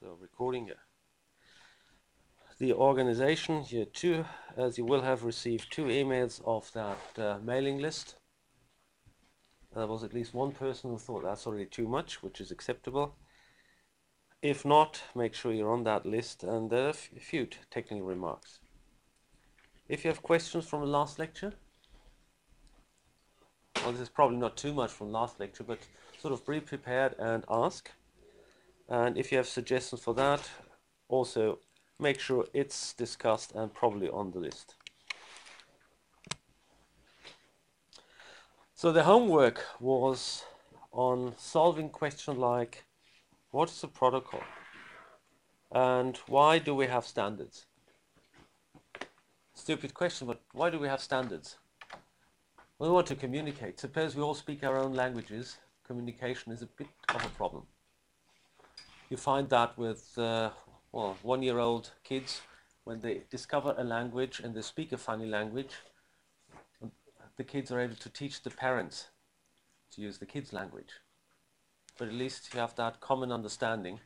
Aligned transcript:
So 0.00 0.16
recording 0.20 0.66
here. 0.66 0.84
The 2.60 2.72
organization 2.72 3.62
here 3.62 3.84
too, 3.84 4.24
as 4.56 4.78
you 4.78 4.84
will 4.84 5.02
have 5.02 5.24
received 5.24 5.72
two 5.72 5.86
emails 5.86 6.40
of 6.44 6.70
that 6.72 6.98
uh, 7.18 7.38
mailing 7.42 7.78
list. 7.78 8.14
There 9.74 9.88
was 9.88 10.04
at 10.04 10.14
least 10.14 10.34
one 10.34 10.52
person 10.52 10.90
who 10.90 10.98
thought 10.98 11.24
that's 11.24 11.48
already 11.48 11.66
too 11.66 11.88
much, 11.88 12.22
which 12.22 12.40
is 12.40 12.52
acceptable. 12.52 13.16
If 14.40 14.64
not, 14.64 15.02
make 15.16 15.34
sure 15.34 15.52
you're 15.52 15.72
on 15.72 15.82
that 15.84 16.06
list 16.06 16.44
and 16.44 16.70
there 16.70 16.86
are 16.86 16.90
a 16.90 17.20
few 17.20 17.48
technical 17.68 18.06
remarks. 18.06 18.60
If 19.88 20.04
you 20.04 20.10
have 20.10 20.22
questions 20.22 20.64
from 20.64 20.82
the 20.82 20.86
last 20.86 21.18
lecture, 21.18 21.54
well, 23.82 23.90
this 23.90 24.02
is 24.02 24.08
probably 24.08 24.36
not 24.36 24.56
too 24.56 24.72
much 24.72 24.92
from 24.92 25.10
last 25.10 25.40
lecture, 25.40 25.64
but 25.64 25.80
sort 26.20 26.32
of 26.32 26.46
be 26.46 26.60
prepared 26.60 27.16
and 27.18 27.44
ask. 27.50 27.90
And 28.88 29.18
if 29.18 29.30
you 29.30 29.38
have 29.38 29.46
suggestions 29.46 30.02
for 30.02 30.14
that, 30.14 30.48
also 31.08 31.58
make 31.98 32.20
sure 32.20 32.46
it's 32.52 32.92
discussed 32.92 33.52
and 33.54 33.72
probably 33.72 34.08
on 34.08 34.30
the 34.30 34.38
list. 34.38 34.74
So 38.74 38.92
the 38.92 39.02
homework 39.02 39.64
was 39.80 40.44
on 40.92 41.34
solving 41.36 41.90
questions 41.90 42.38
like 42.38 42.84
what 43.50 43.70
is 43.70 43.82
a 43.82 43.88
protocol 43.88 44.42
and 45.72 46.16
why 46.28 46.58
do 46.58 46.74
we 46.74 46.86
have 46.86 47.04
standards? 47.06 47.66
Stupid 49.54 49.92
question, 49.92 50.26
but 50.26 50.40
why 50.52 50.70
do 50.70 50.78
we 50.78 50.88
have 50.88 51.00
standards? 51.00 51.58
We 52.78 52.88
want 52.88 53.08
to 53.08 53.16
communicate. 53.16 53.80
Suppose 53.80 54.14
we 54.14 54.22
all 54.22 54.34
speak 54.34 54.62
our 54.62 54.78
own 54.78 54.94
languages, 54.94 55.58
communication 55.84 56.52
is 56.52 56.62
a 56.62 56.66
bit 56.66 56.86
of 57.14 57.24
a 57.24 57.28
problem. 57.30 57.66
You 59.10 59.16
find 59.16 59.48
that 59.48 59.78
with 59.78 60.16
uh, 60.18 60.50
well, 60.92 61.16
one-year-old 61.22 61.92
kids 62.04 62.42
when 62.84 63.00
they 63.00 63.22
discover 63.30 63.74
a 63.76 63.84
language 63.84 64.40
and 64.40 64.54
they 64.54 64.62
speak 64.62 64.92
a 64.92 64.98
funny 64.98 65.26
language, 65.26 65.74
the 67.36 67.44
kids 67.44 67.70
are 67.70 67.80
able 67.80 67.96
to 67.96 68.08
teach 68.08 68.42
the 68.42 68.50
parents 68.50 69.08
to 69.92 70.00
use 70.00 70.18
the 70.18 70.26
kids' 70.26 70.52
language. 70.52 70.92
But 71.98 72.08
at 72.08 72.14
least 72.14 72.52
you 72.52 72.60
have 72.60 72.74
that 72.76 73.00
common 73.00 73.30
understanding 73.32 74.00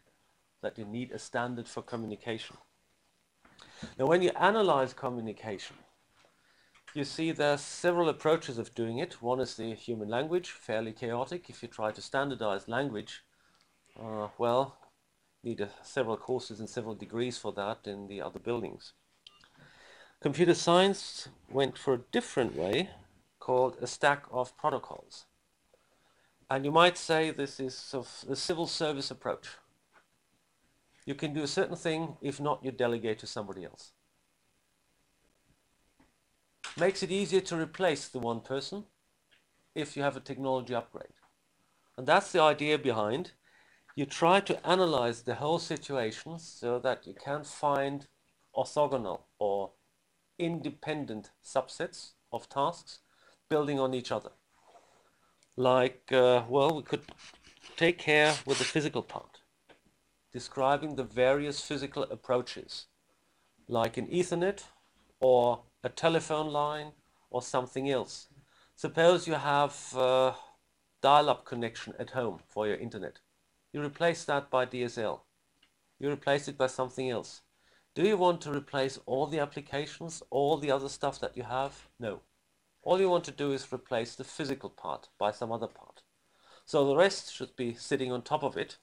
that 0.62 0.78
you 0.78 0.84
need 0.84 1.12
a 1.12 1.18
standard 1.18 1.68
for 1.68 1.82
communication. 1.82 2.56
Now, 3.98 4.06
when 4.06 4.22
you 4.22 4.30
analyze 4.30 4.92
communication, 4.92 5.76
you 6.94 7.04
see 7.04 7.32
there 7.32 7.54
are 7.54 7.58
several 7.58 8.08
approaches 8.08 8.58
of 8.58 8.74
doing 8.74 8.98
it. 8.98 9.22
One 9.22 9.40
is 9.40 9.56
the 9.56 9.74
human 9.74 10.08
language, 10.08 10.50
fairly 10.50 10.92
chaotic. 10.92 11.48
If 11.48 11.62
you 11.62 11.68
try 11.68 11.90
to 11.92 12.02
standardize 12.02 12.68
language, 12.68 13.22
uh, 14.00 14.28
well, 14.38 14.76
need 15.42 15.60
uh, 15.60 15.66
several 15.82 16.16
courses 16.16 16.60
and 16.60 16.68
several 16.68 16.94
degrees 16.94 17.38
for 17.38 17.52
that 17.52 17.80
in 17.84 18.08
the 18.08 18.20
other 18.20 18.38
buildings. 18.38 18.92
Computer 20.20 20.54
science 20.54 21.28
went 21.50 21.76
for 21.76 21.94
a 21.94 22.04
different 22.12 22.56
way 22.56 22.90
called 23.40 23.76
a 23.80 23.86
stack 23.86 24.24
of 24.30 24.56
protocols. 24.56 25.26
And 26.48 26.64
you 26.64 26.70
might 26.70 26.96
say 26.96 27.30
this 27.30 27.58
is 27.58 27.90
of 27.92 28.24
the 28.28 28.36
civil 28.36 28.66
service 28.66 29.10
approach. 29.10 29.48
You 31.06 31.14
can 31.14 31.34
do 31.34 31.42
a 31.42 31.48
certain 31.48 31.76
thing, 31.76 32.16
if 32.20 32.40
not, 32.40 32.64
you 32.64 32.70
delegate 32.70 33.18
to 33.20 33.26
somebody 33.26 33.64
else 33.64 33.92
makes 36.76 37.02
it 37.02 37.10
easier 37.10 37.40
to 37.40 37.56
replace 37.56 38.08
the 38.08 38.18
one 38.18 38.40
person 38.40 38.84
if 39.74 39.96
you 39.96 40.02
have 40.02 40.16
a 40.16 40.20
technology 40.20 40.74
upgrade. 40.74 41.12
And 41.96 42.06
that's 42.06 42.32
the 42.32 42.40
idea 42.40 42.78
behind. 42.78 43.32
You 43.94 44.06
try 44.06 44.40
to 44.40 44.66
analyze 44.66 45.22
the 45.22 45.34
whole 45.34 45.58
situation 45.58 46.38
so 46.38 46.78
that 46.78 47.06
you 47.06 47.12
can 47.12 47.44
find 47.44 48.06
orthogonal 48.56 49.20
or 49.38 49.72
independent 50.38 51.30
subsets 51.44 52.12
of 52.32 52.48
tasks 52.48 53.00
building 53.50 53.78
on 53.78 53.92
each 53.92 54.10
other. 54.10 54.30
Like, 55.56 56.10
uh, 56.10 56.44
well, 56.48 56.76
we 56.76 56.82
could 56.82 57.02
take 57.76 57.98
care 57.98 58.34
with 58.46 58.58
the 58.58 58.64
physical 58.64 59.02
part, 59.02 59.40
describing 60.32 60.96
the 60.96 61.04
various 61.04 61.60
physical 61.60 62.04
approaches, 62.04 62.86
like 63.68 63.98
an 63.98 64.06
Ethernet 64.06 64.64
or 65.20 65.64
a 65.84 65.90
telephone 65.90 66.48
line, 66.48 66.92
or 67.30 67.42
something 67.42 67.90
else. 67.90 68.28
Suppose 68.74 69.26
you 69.26 69.34
have 69.34 69.76
a 69.96 70.34
dial-up 71.02 71.44
connection 71.44 71.94
at 71.98 72.10
home 72.10 72.40
for 72.48 72.66
your 72.66 72.76
internet. 72.76 73.20
You 73.72 73.82
replace 73.82 74.24
that 74.24 74.50
by 74.50 74.66
DSL. 74.66 75.20
You 75.98 76.10
replace 76.10 76.48
it 76.48 76.58
by 76.58 76.66
something 76.66 77.08
else. 77.08 77.40
Do 77.94 78.02
you 78.02 78.16
want 78.16 78.40
to 78.42 78.52
replace 78.52 78.98
all 79.06 79.26
the 79.26 79.38
applications, 79.38 80.22
all 80.30 80.58
the 80.58 80.70
other 80.70 80.88
stuff 80.88 81.20
that 81.20 81.36
you 81.36 81.42
have? 81.44 81.88
No. 81.98 82.20
All 82.82 83.00
you 83.00 83.08
want 83.08 83.24
to 83.24 83.30
do 83.30 83.52
is 83.52 83.72
replace 83.72 84.14
the 84.14 84.24
physical 84.24 84.70
part 84.70 85.08
by 85.18 85.30
some 85.30 85.52
other 85.52 85.68
part. 85.68 86.02
So 86.64 86.86
the 86.86 86.96
rest 86.96 87.32
should 87.32 87.54
be 87.56 87.74
sitting 87.74 88.12
on 88.12 88.22
top 88.22 88.42
of 88.42 88.56
it. 88.56 88.78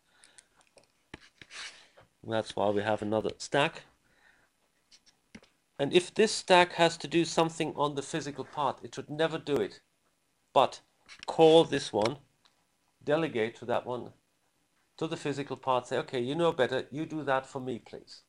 That's 2.28 2.56
why 2.56 2.70
we 2.70 2.82
have 2.82 3.02
another 3.02 3.32
stack. 3.38 3.84
And 5.78 5.94
if 5.94 6.14
this 6.14 6.32
stack 6.32 6.74
has 6.74 6.98
to 6.98 7.08
do 7.08 7.26
something 7.26 7.74
on 7.76 7.96
the 7.96 8.02
physical 8.02 8.44
part, 8.44 8.80
it 8.84 8.96
should 8.96 9.10
never 9.10 9.38
do 9.38 9.56
it. 9.56 9.80
But 10.54 10.82
call 11.26 11.64
this 11.64 11.94
one, 11.94 12.18
delegate 13.04 13.56
to 13.56 13.66
that 13.66 13.86
one, 13.86 14.12
to 15.00 15.08
the 15.08 15.18
physical 15.18 15.56
part, 15.56 15.88
say, 15.88 15.98
okay, 15.98 16.20
you 16.20 16.36
know 16.36 16.52
better, 16.52 16.86
you 16.92 17.06
do 17.06 17.24
that 17.24 17.48
for 17.48 17.62
me, 17.62 17.80
please. 17.80 18.24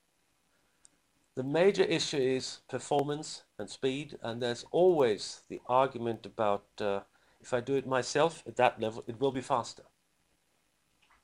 The 1.35 1.43
major 1.43 1.83
issue 1.83 2.17
is 2.17 2.61
performance 2.69 3.43
and 3.59 3.69
speed, 3.69 4.17
and 4.23 4.41
there's 4.41 4.65
always 4.71 5.43
the 5.49 5.61
argument 5.69 6.25
about 6.25 6.65
uh, 6.81 7.01
if 7.41 7.53
I 7.53 7.61
do 7.61 7.75
it 7.75 7.89
myself 7.89 8.45
at 8.47 8.57
that 8.57 8.81
level, 8.81 9.03
it 9.09 9.21
will 9.21 9.33
be 9.33 9.41
faster. 9.41 9.83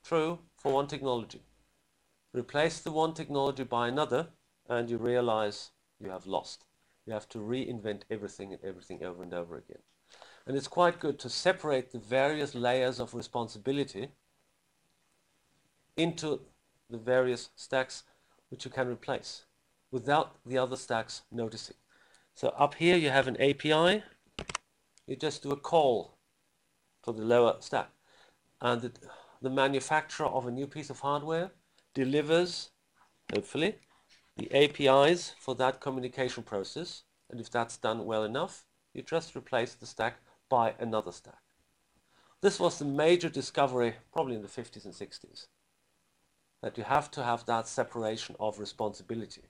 True 0.02 0.40
for 0.56 0.72
one 0.72 0.88
technology. 0.88 1.42
Replace 2.32 2.80
the 2.80 2.92
one 2.92 3.14
technology 3.14 3.62
by 3.62 3.86
another, 3.86 4.28
and 4.68 4.90
you 4.90 4.98
realize 4.98 5.70
you 6.00 6.10
have 6.10 6.26
lost. 6.26 6.64
You 7.06 7.12
have 7.12 7.28
to 7.30 7.38
reinvent 7.38 8.02
everything 8.10 8.52
and 8.52 8.64
everything 8.64 9.04
over 9.04 9.22
and 9.22 9.32
over 9.32 9.56
again. 9.56 9.82
And 10.44 10.56
it's 10.56 10.68
quite 10.68 10.98
good 10.98 11.20
to 11.20 11.30
separate 11.30 11.92
the 11.92 11.98
various 11.98 12.54
layers 12.54 12.98
of 12.98 13.14
responsibility 13.14 14.08
into 15.96 16.40
the 16.90 16.98
various 16.98 17.50
stacks 17.56 18.04
which 18.50 18.64
you 18.64 18.70
can 18.70 18.88
replace 18.88 19.44
without 19.90 20.36
the 20.44 20.58
other 20.58 20.76
stacks 20.76 21.22
noticing. 21.32 21.76
So 22.34 22.48
up 22.48 22.74
here 22.74 22.96
you 22.96 23.10
have 23.10 23.28
an 23.28 23.40
API. 23.40 24.02
You 25.06 25.16
just 25.16 25.42
do 25.42 25.52
a 25.52 25.56
call 25.56 26.18
for 27.02 27.12
the 27.14 27.22
lower 27.22 27.56
stack. 27.60 27.90
And 28.60 28.82
the, 28.82 28.92
the 29.40 29.50
manufacturer 29.50 30.26
of 30.26 30.46
a 30.46 30.50
new 30.50 30.66
piece 30.66 30.90
of 30.90 31.00
hardware 31.00 31.52
delivers, 31.94 32.70
hopefully, 33.32 33.76
the 34.36 34.52
APIs 34.52 35.34
for 35.40 35.54
that 35.54 35.80
communication 35.80 36.42
process. 36.42 37.04
And 37.30 37.40
if 37.40 37.50
that's 37.50 37.76
done 37.76 38.04
well 38.04 38.24
enough, 38.24 38.64
you 38.92 39.02
just 39.02 39.34
replace 39.34 39.74
the 39.74 39.86
stack 39.86 40.18
by 40.48 40.74
another 40.78 41.12
stack. 41.12 41.38
This 42.42 42.60
was 42.60 42.78
the 42.78 42.84
major 42.84 43.28
discovery 43.28 43.94
probably 44.12 44.36
in 44.36 44.42
the 44.42 44.48
50s 44.48 44.84
and 44.84 44.94
60s, 44.94 45.46
that 46.62 46.78
you 46.78 46.84
have 46.84 47.10
to 47.12 47.22
have 47.22 47.46
that 47.46 47.68
separation 47.68 48.36
of 48.40 48.58
responsibility. 48.58 49.42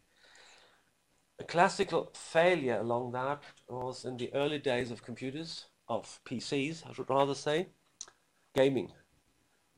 A 1.38 1.44
classical 1.44 2.10
failure 2.14 2.78
along 2.78 3.12
that 3.12 3.42
was 3.68 4.04
in 4.04 4.16
the 4.16 4.32
early 4.34 4.58
days 4.58 4.90
of 4.90 5.04
computers, 5.04 5.66
of 5.88 6.20
PCs, 6.24 6.88
I 6.88 6.92
should 6.92 7.10
rather 7.10 7.34
say, 7.34 7.68
gaming. 8.54 8.92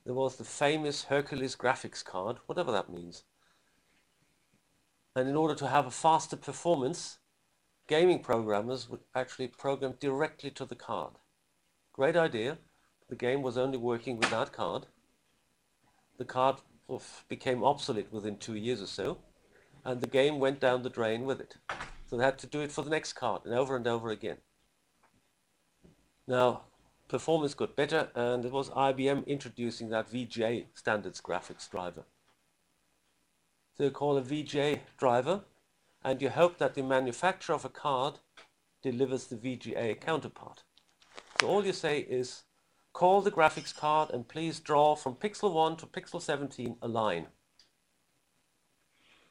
There 0.05 0.15
was 0.15 0.37
the 0.37 0.45
famous 0.45 1.05
Hercules 1.05 1.57
graphics 1.57 2.05
card, 2.05 2.39
whatever 2.47 2.73
that 2.73 2.89
means. 2.89 3.25
And 5.15 5.29
in 5.29 5.37
order 5.37 5.55
to 5.57 5.67
have 5.67 5.87
a 5.87 5.91
faster 5.91 6.37
performance, 6.37 7.19
gaming 7.89 8.23
programmers 8.23 8.89
would 8.89 9.01
actually 9.15 9.49
program 9.49 9.95
directly 9.99 10.51
to 10.53 10.65
the 10.65 10.77
card. 10.77 11.15
Great 11.93 12.17
idea. 12.17 12.59
The 13.09 13.17
game 13.17 13.43
was 13.43 13.59
only 13.59 13.79
working 13.79 14.17
with 14.17 14.31
that 14.31 14.53
card. 14.53 14.87
The 16.19 16.25
card 16.25 16.57
became 17.29 17.63
obsolete 17.65 18.13
within 18.13 18.37
two 18.37 18.55
years 18.55 18.81
or 18.81 18.87
so, 18.87 19.19
and 19.85 20.01
the 20.01 20.07
game 20.07 20.39
went 20.39 20.61
down 20.61 20.83
the 20.83 20.91
drain 20.91 21.25
with 21.25 21.41
it. 21.41 21.57
So 22.07 22.17
they 22.17 22.25
had 22.25 22.39
to 22.39 22.47
do 22.47 22.61
it 22.61 22.73
for 22.73 22.83
the 22.83 22.91
next 22.91 23.13
card, 23.13 23.43
and 23.45 23.55
over 23.55 23.77
and 23.77 23.87
over 23.87 24.11
again. 24.11 24.39
Now, 26.27 26.63
performance 27.09 27.55
got 27.55 27.77
better, 27.77 28.09
and 28.15 28.45
it 28.45 28.53
was 28.53 28.71
IBM 28.71 29.27
introducing 29.27 29.91
that 29.91 30.11
VGA 30.11 30.67
standards 30.75 31.21
graphics 31.21 31.71
driver. 31.71 32.05
So 33.77 33.85
you 33.85 33.91
call 33.91 34.17
a 34.17 34.23
VGA 34.23 34.81
driver, 34.99 35.43
and 36.03 36.23
you 36.23 36.31
hope 36.31 36.59
that 36.59 36.75
the 36.75 36.83
manufacturer 36.83 37.55
of 37.55 37.65
a 37.65 37.69
card 37.69 38.21
delivers 38.83 39.27
the 39.27 39.37
VGA 39.37 40.01
counterpart. 40.01 40.65
So 41.41 41.49
all 41.49 41.65
you 41.65 41.73
say 41.73 42.01
is, 42.01 42.45
call 42.99 43.21
the 43.21 43.31
graphics 43.31 43.73
card 43.73 44.11
and 44.11 44.27
please 44.27 44.59
draw 44.59 44.97
from 44.97 45.15
pixel 45.15 45.53
1 45.53 45.77
to 45.77 45.87
pixel 45.87 46.21
17 46.21 46.79
a 46.83 46.89
line. 46.89 47.29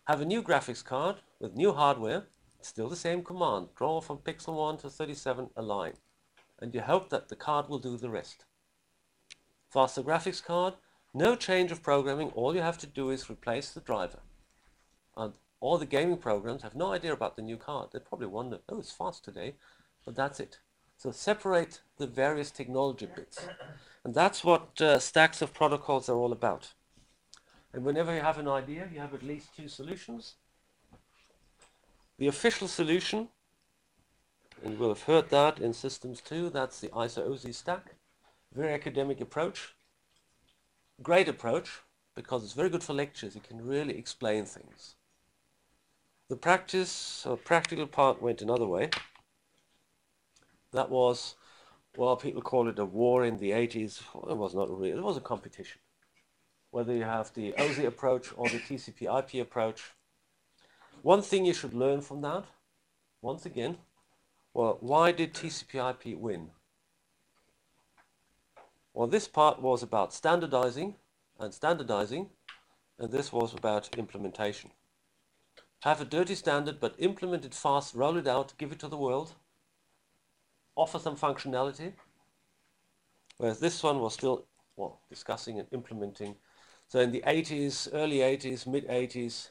have 0.06 0.22
a 0.22 0.26
new 0.26 0.42
graphics 0.42 0.82
card 0.82 1.18
with 1.42 1.54
new 1.54 1.74
hardware, 1.74 2.28
still 2.62 2.88
the 2.88 2.96
same 2.96 3.22
command, 3.22 3.68
draw 3.76 4.00
from 4.00 4.20
pixel 4.20 4.56
1 4.56 4.78
to 4.78 4.90
37 4.90 5.50
a 5.58 5.62
line. 5.62 5.96
And 6.60 6.74
you 6.74 6.80
hope 6.80 7.10
that 7.10 7.28
the 7.28 7.36
card 7.36 7.68
will 7.68 7.78
do 7.78 7.98
the 7.98 8.10
rest. 8.10 8.46
Faster 9.70 10.02
graphics 10.02 10.42
card, 10.42 10.76
no 11.14 11.36
change 11.36 11.70
of 11.74 11.84
programming, 11.84 12.30
all 12.30 12.56
you 12.56 12.62
have 12.62 12.78
to 12.78 12.88
do 12.88 13.10
is 13.10 13.30
replace 13.30 13.72
the 13.72 13.82
driver. 13.82 14.20
And 15.18 15.34
all 15.60 15.78
the 15.78 15.86
gaming 15.86 16.20
programs 16.20 16.64
have 16.64 16.74
no 16.74 16.94
idea 16.94 17.12
about 17.12 17.36
the 17.36 17.42
new 17.42 17.58
card. 17.58 17.90
They 17.92 18.00
probably 18.00 18.28
wonder, 18.28 18.60
oh, 18.70 18.80
it's 18.80 18.94
fast 18.94 19.26
today, 19.26 19.56
but 20.06 20.16
that's 20.16 20.40
it. 20.40 20.60
So 20.98 21.12
separate 21.12 21.82
the 21.98 22.08
various 22.08 22.50
technology 22.50 23.08
bits. 23.16 23.48
And 24.04 24.16
that's 24.16 24.44
what 24.44 24.82
uh, 24.82 24.98
stacks 25.00 25.42
of 25.42 25.54
protocols 25.54 26.10
are 26.10 26.16
all 26.16 26.32
about. 26.32 26.74
And 27.72 27.86
whenever 27.86 28.14
you 28.14 28.22
have 28.22 28.40
an 28.40 28.48
idea, 28.48 28.90
you 28.92 29.00
have 29.00 29.14
at 29.14 29.22
least 29.22 29.56
two 29.56 29.68
solutions. 29.68 30.36
The 32.18 32.28
official 32.28 32.68
solution, 32.68 33.28
and 34.64 34.80
will 34.80 34.90
have 34.90 35.04
heard 35.04 35.30
that 35.30 35.60
in 35.60 35.74
Systems 35.74 36.20
2, 36.22 36.50
that's 36.50 36.80
the 36.80 36.88
ISO-OSI 36.90 37.54
stack. 37.54 37.94
Very 38.56 38.74
academic 38.74 39.22
approach. 39.22 39.76
Great 41.04 41.28
approach, 41.28 41.82
because 42.16 42.44
it's 42.44 42.54
very 42.54 42.70
good 42.70 42.84
for 42.84 42.94
lectures. 42.94 43.36
You 43.36 43.42
can 43.42 43.64
really 43.64 43.96
explain 43.96 44.46
things. 44.46 44.96
The 46.30 46.38
practice 46.38 47.24
or 47.26 47.38
practical 47.38 47.86
part 47.86 48.20
went 48.20 48.42
another 48.42 48.66
way. 48.66 48.90
That 50.72 50.90
was, 50.90 51.36
well, 51.96 52.16
people 52.16 52.42
call 52.42 52.68
it 52.68 52.80
a 52.80 52.86
war 52.86 53.26
in 53.26 53.38
the 53.38 53.52
80s. 53.52 54.02
Well, 54.14 54.32
it 54.32 54.38
was 54.38 54.54
not 54.54 54.70
really, 54.70 54.92
It 54.92 55.04
was 55.04 55.18
a 55.18 55.22
competition. 55.22 55.80
Whether 56.72 56.94
you 56.94 57.04
have 57.04 57.34
the 57.34 57.54
OSI 57.54 57.86
approach 57.86 58.34
or 58.36 58.50
the 58.50 58.60
TCP 58.60 59.08
IP 59.20 59.42
approach. 59.42 59.94
One 61.02 61.22
thing 61.22 61.46
you 61.46 61.54
should 61.54 61.74
learn 61.74 62.02
from 62.02 62.22
that, 62.22 62.46
once 63.22 63.46
again, 63.46 63.78
well, 64.54 64.78
why 64.82 65.12
did 65.12 65.34
TCP 65.34 65.90
IP 65.92 66.18
win? 66.18 66.50
Well, 68.94 69.08
this 69.08 69.28
part 69.28 69.62
was 69.62 69.84
about 69.84 70.14
standardizing 70.14 70.96
and 71.40 71.54
standardizing, 71.54 72.30
and 73.00 73.12
this 73.12 73.32
was 73.32 73.54
about 73.54 73.96
implementation. 73.98 74.72
Have 75.82 76.02
a 76.02 76.06
dirty 76.06 76.34
standard, 76.34 76.80
but 76.80 76.96
implement 76.98 77.46
it 77.46 77.54
fast, 77.54 77.94
roll 77.94 78.18
it 78.18 78.28
out, 78.28 78.54
give 78.58 78.72
it 78.72 78.80
to 78.80 78.88
the 78.88 78.98
world, 78.98 79.36
offer 80.78 81.00
some 81.00 81.18
functionality, 81.18 81.94
whereas 83.38 83.60
this 83.60 83.84
one 83.84 84.00
was 84.00 84.14
still 84.14 84.46
well, 84.78 85.02
discussing 85.10 85.60
and 85.60 85.68
implementing. 85.72 86.36
So 86.88 87.00
in 87.00 87.12
the 87.12 87.24
80s, 87.28 87.90
early 87.92 88.20
80s, 88.20 88.66
mid 88.68 88.88
80s, 88.88 89.50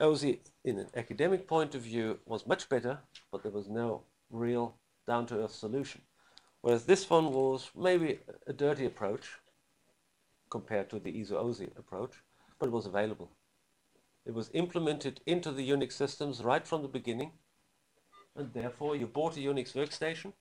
OSI, 0.00 0.38
in 0.64 0.78
an 0.78 0.86
academic 0.96 1.46
point 1.46 1.74
of 1.74 1.82
view, 1.82 2.18
was 2.24 2.46
much 2.46 2.68
better, 2.68 2.98
but 3.30 3.42
there 3.42 3.52
was 3.52 3.68
no 3.68 4.04
real 4.30 4.76
down-to-earth 5.06 5.54
solution. 5.54 6.00
Whereas 6.62 6.84
this 6.84 7.10
one 7.10 7.32
was 7.32 7.70
maybe 7.76 8.20
a 8.46 8.52
dirty 8.52 8.86
approach 8.86 9.26
compared 10.48 10.88
to 10.90 10.98
the 10.98 11.12
ISO-OSI 11.12 11.76
approach, 11.76 12.22
but 12.58 12.66
it 12.66 12.72
was 12.72 12.86
available. 12.86 13.30
It 14.24 14.32
was 14.32 14.50
implemented 14.54 15.20
into 15.26 15.50
the 15.50 15.68
Unix 15.68 15.92
systems 15.92 16.44
right 16.44 16.66
from 16.66 16.82
the 16.82 16.88
beginning. 16.88 17.32
And 18.36 18.52
therefore, 18.54 18.94
you 18.96 19.06
bought 19.06 19.36
a 19.36 19.40
Unix 19.40 19.72
workstation. 19.74 20.32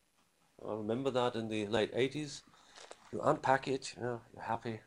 I 0.67 0.73
remember 0.73 1.09
that 1.11 1.35
in 1.35 1.47
the 1.47 1.65
late 1.67 1.93
80s. 1.93 2.41
You 3.11 3.21
unpack 3.21 3.67
it, 3.67 3.93
you 3.95 4.03
know, 4.03 4.21
you're 4.33 4.43
happy. 4.43 4.79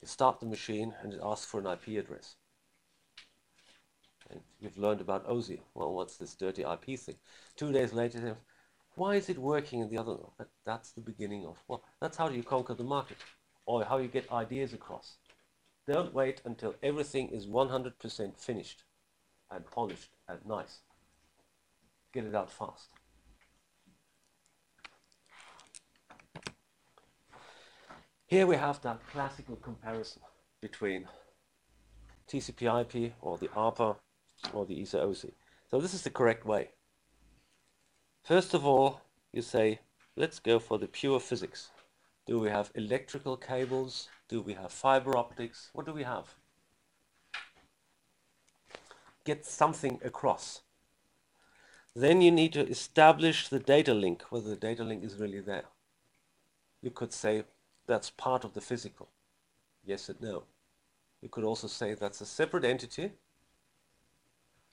You 0.00 0.08
start 0.08 0.40
the 0.40 0.46
machine 0.46 0.94
and 1.02 1.12
it 1.12 1.20
asks 1.22 1.46
for 1.46 1.60
an 1.60 1.66
IP 1.66 1.98
address. 1.98 2.36
And 4.30 4.40
you've 4.60 4.78
learned 4.78 5.00
about 5.00 5.26
OSI. 5.26 5.60
Well, 5.74 5.92
what's 5.94 6.16
this 6.16 6.34
dirty 6.34 6.62
IP 6.62 6.98
thing? 6.98 7.16
Two 7.56 7.72
days 7.72 7.92
later, 7.92 8.36
why 8.94 9.16
is 9.16 9.28
it 9.28 9.38
working 9.38 9.80
in 9.80 9.88
the 9.88 9.98
other? 9.98 10.16
That, 10.38 10.48
that's 10.64 10.92
the 10.92 11.00
beginning 11.00 11.46
of, 11.46 11.56
well, 11.68 11.82
that's 12.00 12.16
how 12.16 12.28
you 12.28 12.42
conquer 12.42 12.74
the 12.74 12.84
market 12.84 13.16
or 13.66 13.84
how 13.84 13.98
you 13.98 14.08
get 14.08 14.30
ideas 14.30 14.72
across. 14.72 15.16
Don't 15.86 16.14
wait 16.14 16.42
until 16.44 16.74
everything 16.82 17.28
is 17.28 17.46
100% 17.46 18.38
finished 18.38 18.84
and 19.50 19.68
polished 19.70 20.10
and 20.28 20.38
nice. 20.46 20.80
Get 22.12 22.24
it 22.24 22.34
out 22.34 22.52
fast. 22.52 22.90
Here 28.32 28.46
we 28.46 28.56
have 28.56 28.80
that 28.80 29.06
classical 29.12 29.56
comparison 29.56 30.22
between 30.62 31.06
TCP 32.26 32.62
IP 32.80 33.12
or 33.20 33.36
the 33.36 33.48
ARPA 33.48 33.96
or 34.54 34.64
the 34.64 34.80
ISO-OSI. 34.80 35.32
So 35.70 35.78
this 35.78 35.92
is 35.92 36.00
the 36.00 36.08
correct 36.08 36.46
way. 36.46 36.70
First 38.22 38.54
of 38.54 38.64
all, 38.64 39.02
you 39.34 39.42
say, 39.42 39.80
let's 40.16 40.38
go 40.38 40.58
for 40.58 40.78
the 40.78 40.86
pure 40.86 41.20
physics. 41.20 41.72
Do 42.26 42.38
we 42.38 42.48
have 42.48 42.72
electrical 42.74 43.36
cables? 43.36 44.08
Do 44.30 44.40
we 44.40 44.54
have 44.54 44.72
fiber 44.72 45.14
optics? 45.14 45.68
What 45.74 45.84
do 45.84 45.92
we 45.92 46.04
have? 46.04 46.32
Get 49.26 49.44
something 49.44 50.00
across. 50.02 50.62
Then 51.94 52.22
you 52.22 52.30
need 52.30 52.54
to 52.54 52.66
establish 52.66 53.48
the 53.48 53.58
data 53.58 53.92
link, 53.92 54.22
whether 54.30 54.48
the 54.48 54.56
data 54.56 54.84
link 54.84 55.04
is 55.04 55.18
really 55.18 55.40
there. 55.40 55.64
You 56.80 56.92
could 56.92 57.12
say 57.12 57.44
that's 57.86 58.10
part 58.10 58.44
of 58.44 58.54
the 58.54 58.60
physical. 58.60 59.08
Yes 59.84 60.08
and 60.08 60.20
no. 60.20 60.44
You 61.20 61.28
could 61.28 61.44
also 61.44 61.66
say 61.66 61.94
that's 61.94 62.20
a 62.20 62.26
separate 62.26 62.64
entity. 62.64 63.12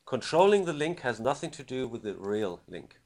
Controlling 0.06 0.66
the 0.66 0.74
link 0.74 1.02
has 1.02 1.20
nothing 1.20 1.52
to 1.52 1.64
do 1.64 1.88
with 1.88 2.04
the 2.04 2.16
real 2.16 2.62
link. 2.68 3.00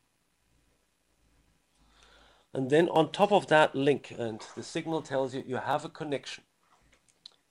And 2.54 2.70
then 2.70 2.88
on 2.90 3.12
top 3.12 3.32
of 3.32 3.48
that 3.48 3.76
link, 3.76 4.14
and 4.18 4.40
the 4.56 4.64
signal 4.64 5.02
tells 5.02 5.34
you 5.34 5.44
you 5.46 5.58
have 5.58 5.84
a 5.84 5.90
connection, 5.90 6.44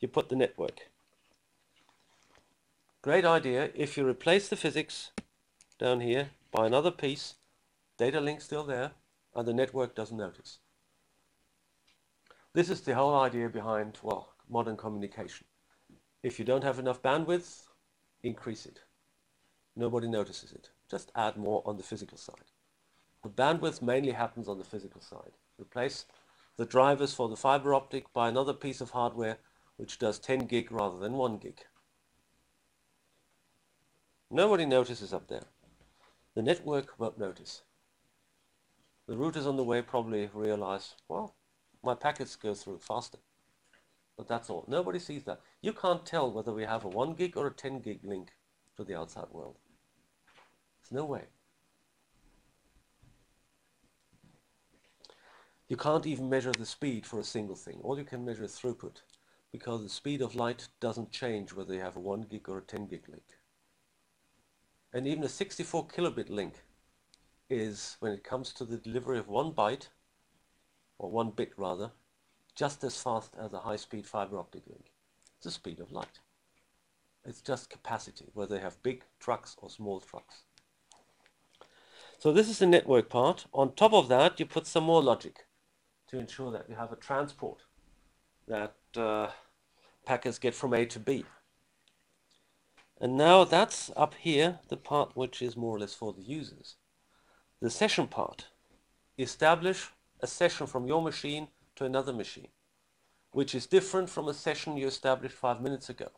you 0.01 0.09
put 0.09 0.29
the 0.29 0.37
network. 0.37 0.89
Great 3.03 3.25
idea. 3.25 3.71
If 3.75 3.97
you 3.97 4.09
replace 4.09 4.49
the 4.49 4.57
physics 4.57 5.11
down 5.79 6.01
here 6.01 6.31
by 6.53 6.67
another 6.67 6.93
piece, 6.93 7.35
data 7.99 8.21
link 8.21 8.41
still 8.41 8.65
there, 8.65 8.93
and 9.35 9.47
the 9.47 9.53
network 9.53 9.97
doesn't 9.97 10.17
notice. 10.17 10.59
This 12.55 12.69
is 12.69 12.83
the 12.83 12.95
whole 12.95 13.19
idea 13.19 13.49
behind, 13.49 13.99
well, 14.03 14.35
modern 14.49 14.77
communication. 14.77 15.47
If 16.23 16.39
you 16.39 16.45
don't 16.45 16.65
have 16.65 16.79
enough 16.79 17.03
bandwidth, 17.03 17.63
increase 18.23 18.67
it. 18.67 18.81
Nobody 19.75 20.07
notices 20.07 20.53
it. 20.53 20.69
Just 20.91 21.11
add 21.15 21.39
more 21.39 21.63
on 21.65 21.79
the 21.79 21.83
physical 21.83 22.19
side. 22.19 22.51
The 23.23 23.31
bandwidth 23.31 23.81
mainly 23.81 24.13
happens 24.13 24.49
on 24.49 24.59
the 24.59 24.65
physical 24.65 25.01
side. 25.01 25.33
Replace 25.59 26.05
the 26.59 26.67
drivers 26.67 27.15
for 27.15 27.29
the 27.29 27.37
fiber 27.37 27.73
optic 27.75 28.13
by 28.13 28.29
another 28.29 28.53
piece 28.53 28.83
of 28.83 28.91
hardware 28.91 29.39
which 29.77 29.99
does 29.99 30.19
10 30.19 30.41
gig 30.41 30.71
rather 30.71 30.99
than 30.99 31.15
1 31.15 31.39
gig. 31.39 31.61
Nobody 34.31 34.67
notices 34.67 35.15
up 35.15 35.29
there. 35.29 35.45
The 36.35 36.43
network 36.43 36.99
won't 36.99 37.19
notice. 37.19 37.63
The 39.09 39.15
routers 39.15 39.47
on 39.47 39.57
the 39.57 39.65
way 39.65 39.83
probably 39.83 40.29
realize, 40.33 40.95
well, 41.09 41.35
my 41.83 41.95
packets 41.95 42.37
go 42.37 42.55
through 42.55 42.79
faster. 42.79 43.19
But 44.17 44.29
that's 44.29 44.51
all. 44.51 44.65
Nobody 44.69 44.99
sees 44.99 45.25
that. 45.25 45.41
You 45.63 45.73
can't 45.73 46.05
tell 46.05 46.31
whether 46.31 46.53
we 46.53 46.65
have 46.65 46.85
a 46.85 46.89
1 46.89 47.15
gig 47.15 47.37
or 47.37 47.47
a 47.47 47.53
10 47.53 47.81
gig 47.81 48.05
link 48.05 48.33
to 48.77 48.85
the 48.85 48.95
outside 48.95 49.27
world. 49.33 49.57
There's 50.83 50.93
no 50.93 51.05
way. 51.05 51.23
You 55.69 55.77
can't 55.77 56.07
even 56.07 56.29
measure 56.29 56.53
the 56.53 56.67
speed 56.67 57.07
for 57.07 57.19
a 57.19 57.25
single 57.25 57.57
thing. 57.57 57.81
All 57.83 57.99
you 57.99 58.05
can 58.05 58.25
measure 58.25 58.45
is 58.45 58.53
throughput 58.53 59.01
because 59.51 59.83
the 59.83 59.89
speed 59.89 60.21
of 60.21 60.35
light 60.35 60.69
doesn't 60.81 61.11
change 61.11 61.53
whether 61.53 61.73
you 61.75 61.81
have 61.81 61.97
a 61.97 62.01
1 62.01 62.27
gig 62.31 62.49
or 62.49 62.59
a 62.59 62.63
10 62.63 62.87
gig 62.87 63.09
link. 63.09 63.25
And 64.93 65.07
even 65.07 65.25
a 65.25 65.29
64 65.29 65.89
kilobit 65.89 66.29
link 66.29 66.63
is, 67.49 67.97
when 68.01 68.13
it 68.13 68.25
comes 68.25 68.53
to 68.53 68.65
the 68.65 68.77
delivery 68.77 69.19
of 69.19 69.29
one 69.29 69.53
byte, 69.53 69.89
or 71.03 71.11
one 71.11 71.31
bit 71.31 71.53
rather, 71.57 71.91
just 72.55 72.85
as 72.85 73.01
fast 73.01 73.35
as 73.39 73.53
a 73.53 73.59
high-speed 73.59 74.07
fiber 74.07 74.39
optic 74.39 74.63
link. 74.67 74.93
It's 75.37 75.45
the 75.45 75.51
speed 75.51 75.81
of 75.81 75.93
light. 75.93 76.21
It's 77.25 77.41
just 77.41 77.71
capacity, 77.71 78.27
whether 78.35 78.55
they 78.57 78.63
have 78.63 78.83
big 78.83 79.05
trucks 79.21 79.57
or 79.61 79.71
small 79.71 80.01
trucks. 80.01 80.43
So 82.19 82.33
this 82.33 82.49
is 82.49 82.59
the 82.59 82.67
network 82.67 83.09
part. 83.09 83.47
On 83.53 83.75
top 83.75 83.93
of 83.93 84.09
that, 84.09 84.39
you 84.39 84.47
put 84.47 84.67
some 84.67 84.85
more 84.85 85.03
logic 85.03 85.47
to 86.09 86.19
ensure 86.19 86.53
that 86.53 86.69
you 86.69 86.77
have 86.77 86.93
a 86.93 86.97
transport 86.97 87.63
that 88.47 88.77
uh, 88.97 89.29
packets 90.05 90.39
get 90.39 90.55
from 90.55 90.75
A 90.75 90.85
to 90.87 91.01
B. 91.01 91.25
And 93.01 93.17
now 93.17 93.43
that's 93.45 93.91
up 93.97 94.15
here, 94.15 94.61
the 94.69 94.77
part 94.77 95.17
which 95.17 95.43
is 95.43 95.57
more 95.57 95.77
or 95.77 95.81
less 95.81 95.95
for 95.95 96.13
the 96.13 96.23
users. 96.23 96.77
The 97.61 97.71
session 97.71 98.07
part. 98.07 98.47
Establish 99.19 99.91
a 100.23 100.27
session 100.27 100.67
from 100.67 100.87
your 100.87 101.03
machine 101.03 101.49
to 101.77 101.85
another 101.85 102.13
machine, 102.13 102.49
which 103.33 103.55
is 103.55 103.67
different 103.67 104.09
from 104.09 104.29
a 104.29 104.35
session 104.35 104.77
you 104.77 104.87
established 104.87 105.35
five 105.35 105.61
minutes 105.61 105.91
ago. 105.91 106.09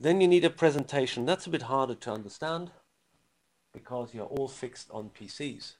Then 0.00 0.20
you 0.20 0.28
need 0.28 0.44
a 0.44 0.50
presentation. 0.50 1.24
That's 1.24 1.46
a 1.46 1.50
bit 1.50 1.62
harder 1.62 1.94
to 1.94 2.12
understand 2.12 2.70
because 3.72 4.14
you're 4.14 4.26
all 4.26 4.48
fixed 4.48 4.88
on 4.90 5.10
PCs. 5.10 5.74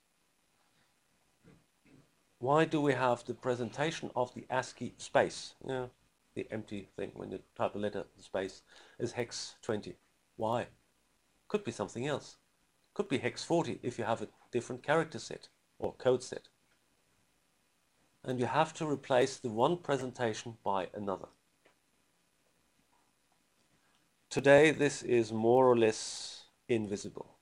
Why 2.40 2.64
do 2.64 2.80
we 2.80 2.94
have 2.94 3.24
the 3.24 3.34
presentation 3.34 4.10
of 4.14 4.32
the 4.34 4.46
ASCII 4.48 4.94
space? 4.96 5.54
Yeah, 5.66 5.86
the 6.34 6.46
empty 6.52 6.88
thing 6.96 7.10
when 7.14 7.32
you 7.32 7.40
type 7.56 7.74
a 7.74 7.78
letter, 7.78 8.04
the 8.16 8.22
space 8.22 8.62
is 8.98 9.12
hex 9.12 9.56
20. 9.62 9.96
Why? 10.36 10.66
Could 11.48 11.64
be 11.64 11.72
something 11.72 12.06
else. 12.06 12.36
Could 12.94 13.08
be 13.08 13.18
hex 13.18 13.42
40 13.42 13.80
if 13.82 13.98
you 13.98 14.04
have 14.04 14.22
a 14.22 14.28
different 14.50 14.82
character 14.82 15.18
set 15.18 15.48
or 15.78 15.92
code 15.94 16.22
set. 16.22 16.48
And 18.24 18.38
you 18.38 18.46
have 18.46 18.74
to 18.74 18.86
replace 18.86 19.38
the 19.38 19.48
one 19.48 19.78
presentation 19.78 20.56
by 20.64 20.88
another. 20.94 21.28
Today 24.30 24.70
this 24.70 25.02
is 25.02 25.32
more 25.32 25.66
or 25.66 25.76
less 25.76 26.44
invisible. 26.68 27.38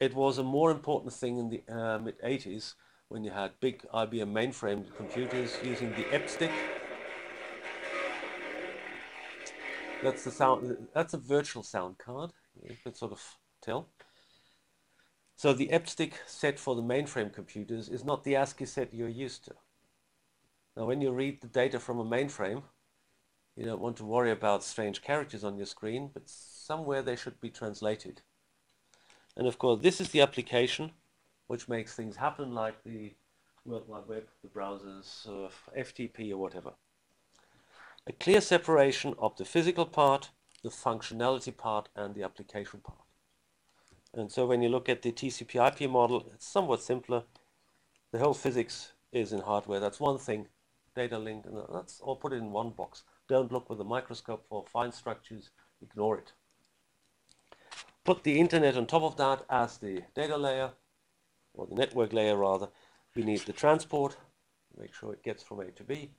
It 0.00 0.14
was 0.14 0.38
a 0.38 0.42
more 0.42 0.70
important 0.70 1.12
thing 1.12 1.38
in 1.38 1.48
the 1.48 1.62
uh, 1.68 1.98
mid 1.98 2.20
80s 2.20 2.74
when 3.08 3.24
you 3.24 3.30
had 3.30 3.52
big 3.60 3.84
IBM 3.92 4.32
mainframe 4.32 4.84
computers 4.96 5.56
using 5.62 5.90
the 5.90 6.04
EBCDIC. 6.04 6.50
That's 10.02 10.24
the 10.24 10.30
sound. 10.30 10.76
That's 10.92 11.14
a 11.14 11.18
virtual 11.18 11.62
sound 11.62 11.98
card. 11.98 12.32
You 12.62 12.76
could 12.82 12.96
sort 12.96 13.12
of 13.12 13.22
tell. 13.62 13.88
So 15.36 15.52
the 15.52 15.68
EBCDIC 15.68 16.12
set 16.26 16.58
for 16.58 16.74
the 16.74 16.82
mainframe 16.82 17.32
computers 17.32 17.88
is 17.88 18.04
not 18.04 18.24
the 18.24 18.36
ASCII 18.36 18.66
set 18.66 18.94
you're 18.94 19.08
used 19.08 19.44
to. 19.46 19.54
Now, 20.76 20.86
when 20.86 21.00
you 21.00 21.12
read 21.12 21.40
the 21.40 21.48
data 21.48 21.78
from 21.78 21.98
a 21.98 22.04
mainframe, 22.04 22.62
you 23.56 23.64
don't 23.64 23.80
want 23.80 23.96
to 23.98 24.04
worry 24.04 24.30
about 24.30 24.64
strange 24.64 25.02
characters 25.02 25.44
on 25.44 25.56
your 25.56 25.66
screen, 25.66 26.10
but 26.12 26.28
somewhere 26.28 27.02
they 27.02 27.16
should 27.16 27.40
be 27.40 27.50
translated. 27.50 28.22
And 29.36 29.46
of 29.46 29.58
course, 29.58 29.80
this 29.82 30.00
is 30.00 30.10
the 30.10 30.20
application 30.20 30.92
which 31.46 31.68
makes 31.68 31.94
things 31.94 32.16
happen 32.16 32.52
like 32.52 32.82
the 32.84 33.14
World 33.64 33.88
Wide 33.88 34.08
Web, 34.08 34.24
the 34.42 34.48
browsers, 34.48 35.28
uh, 35.28 35.50
FTP 35.76 36.32
or 36.32 36.36
whatever. 36.36 36.72
A 38.06 38.12
clear 38.12 38.40
separation 38.40 39.14
of 39.18 39.36
the 39.36 39.44
physical 39.44 39.86
part, 39.86 40.30
the 40.62 40.68
functionality 40.68 41.56
part, 41.56 41.88
and 41.96 42.14
the 42.14 42.22
application 42.22 42.80
part. 42.80 43.03
And 44.16 44.30
so 44.30 44.46
when 44.46 44.62
you 44.62 44.68
look 44.68 44.88
at 44.88 45.02
the 45.02 45.10
TCP 45.10 45.82
IP 45.82 45.90
model, 45.90 46.24
it's 46.32 46.46
somewhat 46.46 46.82
simpler. 46.82 47.24
The 48.12 48.20
whole 48.20 48.34
physics 48.34 48.92
is 49.12 49.32
in 49.32 49.40
hardware. 49.40 49.80
That's 49.80 49.98
one 49.98 50.18
thing. 50.18 50.46
Data 50.94 51.18
link, 51.18 51.46
and 51.46 51.60
that's 51.72 51.98
all 52.00 52.14
put 52.14 52.32
it 52.32 52.36
in 52.36 52.52
one 52.52 52.70
box. 52.70 53.02
Don't 53.28 53.50
look 53.50 53.68
with 53.68 53.80
a 53.80 53.84
microscope 53.84 54.44
for 54.48 54.64
fine 54.72 54.92
structures, 54.92 55.50
ignore 55.82 56.18
it. 56.18 56.32
Put 58.04 58.22
the 58.22 58.38
internet 58.38 58.76
on 58.76 58.86
top 58.86 59.02
of 59.02 59.16
that 59.16 59.44
as 59.50 59.78
the 59.78 60.02
data 60.14 60.36
layer, 60.36 60.70
or 61.54 61.66
the 61.66 61.74
network 61.74 62.12
layer 62.12 62.36
rather. 62.36 62.68
We 63.16 63.24
need 63.24 63.40
the 63.40 63.52
transport, 63.52 64.16
make 64.78 64.94
sure 64.94 65.12
it 65.12 65.24
gets 65.24 65.42
from 65.42 65.60
A 65.60 65.70
to 65.72 65.82
B, 65.82 66.10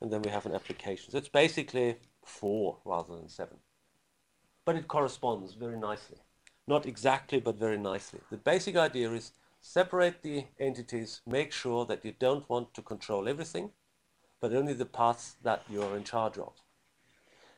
and 0.00 0.10
then 0.10 0.22
we 0.22 0.30
have 0.30 0.46
an 0.46 0.54
application. 0.54 1.10
So 1.10 1.18
it's 1.18 1.28
basically 1.28 1.96
four 2.24 2.78
rather 2.86 3.16
than 3.16 3.28
seven. 3.28 3.58
But 4.64 4.76
it 4.76 4.88
corresponds 4.88 5.52
very 5.52 5.78
nicely. 5.78 6.18
Not 6.70 6.86
exactly, 6.86 7.40
but 7.40 7.56
very 7.56 7.78
nicely. 7.78 8.20
The 8.30 8.36
basic 8.36 8.76
idea 8.76 9.10
is 9.10 9.32
separate 9.60 10.22
the 10.22 10.44
entities, 10.60 11.20
make 11.26 11.50
sure 11.50 11.84
that 11.86 12.04
you 12.04 12.14
don't 12.16 12.48
want 12.48 12.74
to 12.74 12.80
control 12.80 13.28
everything, 13.28 13.72
but 14.40 14.54
only 14.54 14.74
the 14.74 14.86
parts 14.86 15.34
that 15.42 15.64
you're 15.68 15.96
in 15.96 16.04
charge 16.04 16.38
of. 16.38 16.52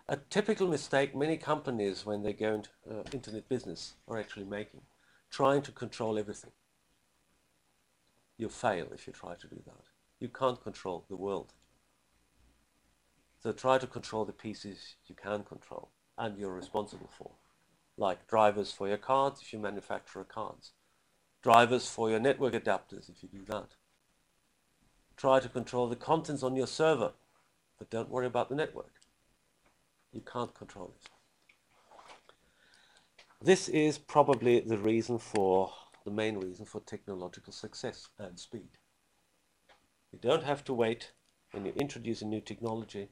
A 0.09 0.17
typical 0.17 0.67
mistake 0.67 1.15
many 1.15 1.37
companies, 1.37 2.07
when 2.07 2.23
they 2.23 2.33
go 2.33 2.55
into 2.55 2.71
uh, 2.91 3.03
internet 3.13 3.47
business, 3.51 3.97
are 4.09 4.19
actually 4.19 4.47
making, 4.47 4.81
trying 5.29 5.61
to 5.61 5.73
control 5.73 6.19
everything. 6.19 6.53
You 8.39 8.49
fail 8.49 8.87
if 8.95 9.07
you 9.07 9.13
try 9.13 9.35
to 9.35 9.47
do 9.47 9.61
that. 9.67 9.85
You 10.21 10.29
can't 10.29 10.63
control 10.63 11.05
the 11.11 11.17
world. 11.17 11.53
So 13.43 13.53
try 13.53 13.77
to 13.77 13.87
control 13.87 14.25
the 14.25 14.33
pieces 14.33 14.97
you 15.07 15.15
can 15.15 15.45
control 15.45 15.91
and 16.17 16.39
you're 16.39 16.55
responsible 16.55 17.11
for, 17.19 17.33
like 17.97 18.27
drivers 18.27 18.73
for 18.73 18.89
your 18.89 18.97
cards 18.97 19.41
if 19.43 19.53
you 19.53 19.59
manufacture 19.59 20.25
cards, 20.25 20.73
drivers 21.43 21.89
for 21.89 22.11
your 22.11 22.21
network 22.21 22.55
adapters 22.55 23.09
if 23.09 23.23
you 23.23 23.29
do 23.29 23.45
that, 23.47 23.75
try 25.17 25.41
to 25.41 25.49
control 25.49 25.89
the 25.89 25.97
contents 25.97 26.43
on 26.43 26.57
your 26.57 26.67
server, 26.67 27.13
but 27.79 27.91
don't 27.91 28.11
worry 28.11 28.27
about 28.27 28.49
the 28.49 28.55
network. 28.55 28.93
You 30.13 30.21
can't 30.21 30.55
control 30.55 30.95
it. 31.01 31.11
This 33.41 33.69
is 33.69 33.99
probably 33.99 34.61
the 34.61 34.79
reason 34.79 35.19
for, 35.19 35.73
the 36.05 36.11
main 36.11 36.39
reason 36.39 36.65
for 36.65 36.81
technological 36.81 37.53
success 37.53 38.09
and 38.19 38.39
speed. 38.39 38.79
You 40.13 40.19
don't 40.21 40.45
have 40.45 40.63
to 40.65 40.75
wait 40.75 41.13
when 41.53 41.67
you 41.67 41.73
introduce 41.73 42.23
a 42.23 42.27
new 42.27 42.41
technology 42.41 43.09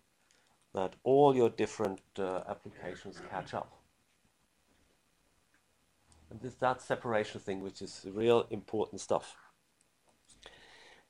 that 0.75 0.95
all 1.03 1.35
your 1.35 1.51
different 1.51 2.01
uh, 2.19 2.43
applications 2.49 3.21
catch 3.31 3.55
up. 3.55 3.73
And 6.31 6.41
this 6.41 6.55
that 6.55 6.81
separation 6.81 7.41
thing 7.41 7.61
which 7.61 7.83
is 7.83 8.07
real 8.13 8.47
important 8.51 9.01
stuff 9.01 9.37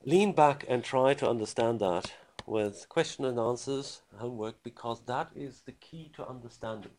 lean 0.05 0.33
back 0.33 0.65
and 0.69 0.83
try 0.83 1.15
to 1.15 1.29
understand 1.29 1.81
that 1.81 2.13
with 2.47 2.89
question 2.89 3.25
and 3.25 3.39
answers, 3.39 4.03
homework, 4.17 4.63
because 4.63 5.03
that 5.07 5.31
is 5.37 5.61
the 5.61 5.73
key 5.73 6.11
to 6.15 6.27
understanding. 6.27 6.93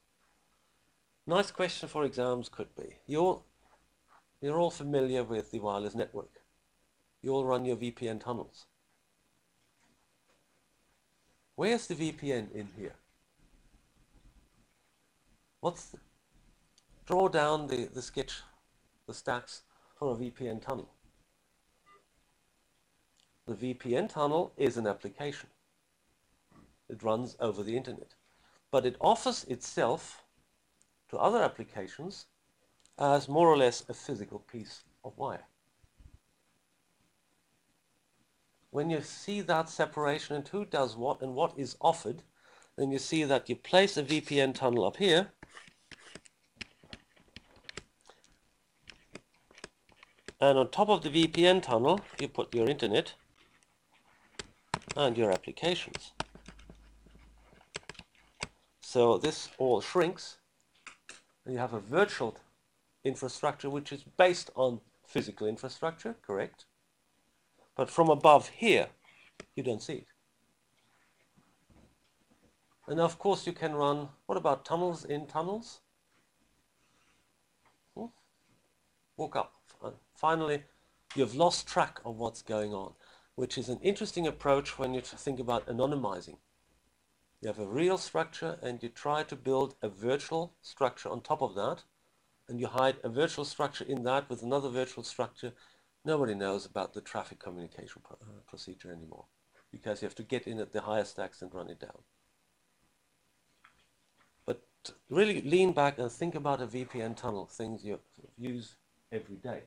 Nice 1.26 1.52
question 1.52 1.90
for 1.90 2.04
exams 2.04 2.50
could 2.50 2.74
be, 2.76 2.96
you're, 3.08 3.42
you're 4.40 4.60
all 4.60 4.72
familiar 4.72 5.24
with 5.24 5.52
the 5.52 5.60
wireless 5.60 5.96
network. 5.96 6.42
You 7.22 7.32
all 7.32 7.46
run 7.46 7.66
your 7.66 7.76
VPN 7.76 8.24
tunnels. 8.24 8.66
Where's 11.56 11.88
the 11.88 11.96
VPN 11.96 12.52
in 12.54 12.70
here? 12.78 12.96
What's 15.60 15.86
the, 15.86 16.00
draw 17.06 17.28
down 17.28 17.68
the, 17.68 17.86
the 17.86 18.02
sketch, 18.02 18.42
the 19.08 19.14
stacks 19.14 19.64
for 19.98 20.14
a 20.14 20.16
VPN 20.16 20.62
tunnel. 20.62 20.90
The 23.48 23.74
VPN 23.74 24.10
tunnel 24.10 24.54
is 24.58 24.78
an 24.78 24.88
application. 24.88 25.50
It 26.90 27.04
runs 27.04 27.36
over 27.40 27.64
the 27.64 27.76
internet. 27.76 28.16
But 28.70 28.86
it 28.86 28.96
offers 29.02 29.44
itself 29.46 30.24
to 31.10 31.18
other 31.18 31.42
applications 31.42 32.28
as 32.98 33.28
more 33.28 33.48
or 33.48 33.58
less 33.58 33.84
a 33.90 33.94
physical 33.94 34.40
piece 34.40 34.84
of 35.04 35.18
wire. 35.18 35.46
When 38.70 38.90
you 38.90 39.02
see 39.02 39.42
that 39.42 39.70
separation 39.70 40.36
and 40.36 40.48
who 40.48 40.64
does 40.64 40.96
what 40.96 41.22
and 41.22 41.36
what 41.36 41.54
is 41.58 41.76
offered, 41.82 42.24
then 42.78 42.92
you 42.92 43.00
see 43.00 43.26
that 43.26 43.50
you 43.50 43.56
place 43.56 43.98
a 43.98 44.04
VPN 44.04 44.56
tunnel 44.56 44.86
up 44.86 44.98
here 44.98 45.32
and 50.42 50.58
on 50.58 50.70
top 50.70 50.90
of 50.90 51.04
the 51.04 51.10
VPN 51.10 51.62
tunnel 51.62 52.02
you 52.20 52.28
put 52.28 52.54
your 52.54 52.68
internet 52.68 53.14
and 54.98 55.18
your 55.18 55.32
applications. 55.32 56.12
So 58.82 59.18
this 59.18 59.50
all 59.58 59.80
shrinks 59.80 60.38
you 61.48 61.58
have 61.58 61.74
a 61.74 61.80
virtual 61.80 62.38
infrastructure 63.04 63.70
which 63.70 63.92
is 63.92 64.04
based 64.18 64.52
on 64.56 64.80
physical 65.06 65.48
infrastructure, 65.48 66.16
correct? 66.22 66.66
But 67.76 67.90
from 67.90 68.10
above 68.10 68.50
here, 68.50 68.88
you 69.56 69.64
don't 69.64 69.82
see 69.82 69.94
it. 69.94 70.08
And 72.88 73.00
of 73.00 73.18
course 73.18 73.48
you 73.48 73.54
can 73.54 73.74
run, 73.74 74.10
what 74.26 74.38
about 74.38 74.66
tunnels 74.66 75.06
in 75.06 75.26
tunnels? 75.26 75.82
Hmm? 77.96 78.08
Walk 79.18 79.36
up. 79.36 79.61
Finally, 80.22 80.64
you've 81.16 81.36
lost 81.36 81.68
track 81.68 82.00
of 82.06 82.18
what's 82.18 82.42
going 82.42 82.74
on 82.74 82.94
which 83.42 83.58
is 83.58 83.70
an 83.70 83.80
interesting 83.82 84.28
approach 84.28 84.78
when 84.78 84.94
you 84.94 85.02
think 85.02 85.40
about 85.40 85.66
anonymizing. 85.68 86.38
You 87.42 87.48
have 87.48 87.60
a 87.60 87.66
real 87.66 87.98
structure 87.98 88.60
and 88.62 88.82
you 88.84 88.90
try 88.90 89.24
to 89.24 89.36
build 89.36 89.74
a 89.82 89.90
virtual 89.90 90.54
structure 90.62 91.10
on 91.10 91.22
top 91.22 91.42
of 91.42 91.56
that 91.56 91.84
and 92.48 92.60
you 92.60 92.68
hide 92.68 92.98
a 93.04 93.10
virtual 93.10 93.46
structure 93.46 93.86
in 93.86 94.04
that 94.04 94.30
with 94.30 94.44
another 94.44 94.70
virtual 94.70 95.04
structure. 95.04 95.54
Nobody 96.06 96.36
knows 96.36 96.66
about 96.66 96.94
the 96.94 97.02
traffic 97.02 97.40
communication 97.40 98.04
pro 98.04 98.18
uh, 98.22 98.42
procedure 98.48 98.92
anymore 98.92 99.26
because 99.72 100.02
you 100.02 100.06
have 100.06 100.16
to 100.16 100.24
get 100.24 100.46
in 100.46 100.60
at 100.60 100.72
the 100.72 100.82
higher 100.82 101.06
stacks 101.06 101.42
and 101.42 101.54
run 101.54 101.70
it 101.70 101.80
down. 101.80 102.04
But 104.46 104.62
really 105.10 105.42
lean 105.42 105.72
back 105.74 105.98
and 105.98 106.12
think 106.12 106.36
about 106.36 106.62
a 106.62 106.68
VPN 106.68 107.16
tunnel, 107.16 107.48
things 107.48 107.84
you 107.84 108.00
use 108.38 108.76
every 109.12 109.38
day. 109.38 109.62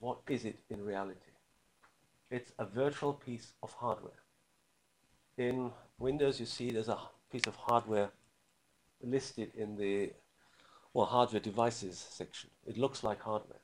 What 0.00 0.18
is 0.28 0.44
it 0.44 0.58
in 0.68 0.84
reality? 0.84 1.30
It's 2.30 2.52
a 2.58 2.64
virtual 2.64 3.12
piece 3.12 3.52
of 3.62 3.72
hardware. 3.72 4.22
In 5.36 5.70
Windows, 5.98 6.40
you 6.40 6.46
see 6.46 6.70
there's 6.70 6.88
a 6.88 6.98
piece 7.30 7.46
of 7.46 7.56
hardware 7.56 8.10
listed 9.02 9.52
in 9.54 9.76
the 9.76 10.12
well, 10.92 11.06
hardware 11.06 11.40
devices 11.40 12.04
section. 12.10 12.50
It 12.66 12.76
looks 12.76 13.04
like 13.04 13.22
hardware. 13.22 13.60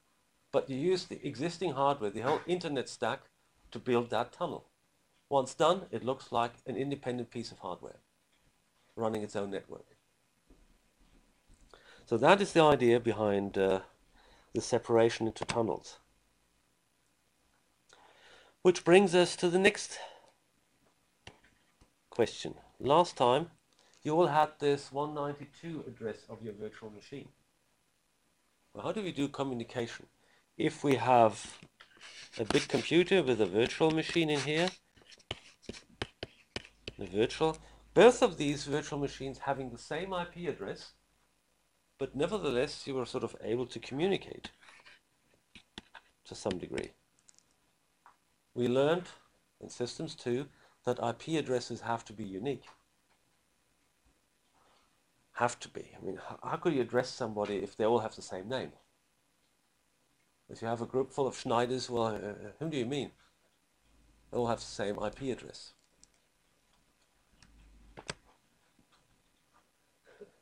But 0.53 0.71
you 0.71 0.77
use 0.77 1.05
the 1.05 1.27
existing 1.27 1.73
hardware, 1.73 2.11
the 2.11 2.21
whole 2.21 2.41
internet 2.47 2.89
stack, 2.89 3.23
to 3.73 3.79
build 3.79 4.11
that 4.11 4.33
tunnel. 4.33 4.69
Once 5.29 5.55
done, 5.55 5.83
it 5.91 6.05
looks 6.05 6.31
like 6.31 6.53
an 6.67 6.77
independent 6.77 7.31
piece 7.31 7.51
of 7.51 7.59
hardware 7.59 7.97
running 8.95 9.23
its 9.23 9.37
own 9.37 9.51
network. 9.51 9.87
So 12.07 12.17
that 12.19 12.41
is 12.41 12.53
the 12.53 12.63
idea 12.63 13.01
behind 13.01 13.59
uh, 13.59 13.81
the 14.55 14.61
separation 14.61 15.27
into 15.27 15.45
tunnels. 15.45 15.99
Which 18.67 18.83
brings 18.83 19.15
us 19.15 19.37
to 19.37 19.49
the 19.49 19.61
next 19.61 19.97
question. 22.11 22.57
Last 22.81 23.17
time 23.17 23.53
you 24.03 24.13
all 24.15 24.27
had 24.27 24.59
this 24.59 24.91
192 24.91 25.85
address 25.87 26.17
of 26.29 26.43
your 26.43 26.53
virtual 26.53 26.91
machine. 26.91 27.29
Well, 28.75 28.85
how 28.85 28.91
do 28.91 29.05
we 29.05 29.13
do 29.13 29.29
communication? 29.29 30.07
If 30.59 30.83
we 30.83 30.97
have 30.97 31.59
a 32.41 32.45
big 32.45 32.67
computer 32.67 33.23
with 33.23 33.41
a 33.41 33.47
virtual 33.47 33.93
machine 33.93 34.31
in 34.31 34.41
here, 34.41 34.69
the 36.99 37.07
virtual, 37.07 37.59
both 37.95 38.21
of 38.21 38.37
these 38.37 38.65
virtual 38.65 38.99
machines 38.99 39.39
having 39.39 39.71
the 39.71 39.79
same 39.79 40.13
IP 40.13 40.49
address, 40.49 40.91
but 41.99 42.17
nevertheless 42.17 42.85
you 42.85 42.97
were 42.97 43.07
sort 43.07 43.23
of 43.23 43.37
able 43.45 43.67
to 43.67 43.79
communicate 43.79 44.51
to 46.25 46.35
some 46.35 46.59
degree. 46.59 46.91
We 48.57 48.67
learned 48.69 49.05
in 49.61 49.69
systems 49.69 50.15
2 50.17 50.47
that 50.85 50.99
IP 50.99 51.39
addresses 51.39 51.83
have 51.83 52.05
to 52.07 52.13
be 52.13 52.25
unique 52.25 52.65
have 55.37 55.59
to 55.61 55.69
be. 55.69 55.85
I 55.95 56.05
mean, 56.05 56.19
how, 56.43 56.57
could 56.57 56.73
you 56.73 56.81
address 56.81 57.11
somebody 57.11 57.57
if 57.57 57.77
they 57.77 57.85
all 57.85 57.99
have 57.99 58.17
the 58.17 58.23
same 58.23 58.49
name? 58.49 58.73
If 60.49 60.63
you 60.63 60.69
have 60.69 60.81
a 60.81 60.87
group 60.87 61.13
full 61.13 61.27
of 61.27 61.35
Schneiders, 61.35 61.91
well, 61.91 62.07
uh, 62.07 62.13
uh 62.13 62.53
whom 62.59 62.71
do 62.71 62.79
you 62.79 62.87
mean? 62.87 63.11
They 64.31 64.39
all 64.39 64.47
have 64.47 64.61
the 64.61 64.65
same 64.65 64.97
IP 64.97 65.21
address. 65.37 65.75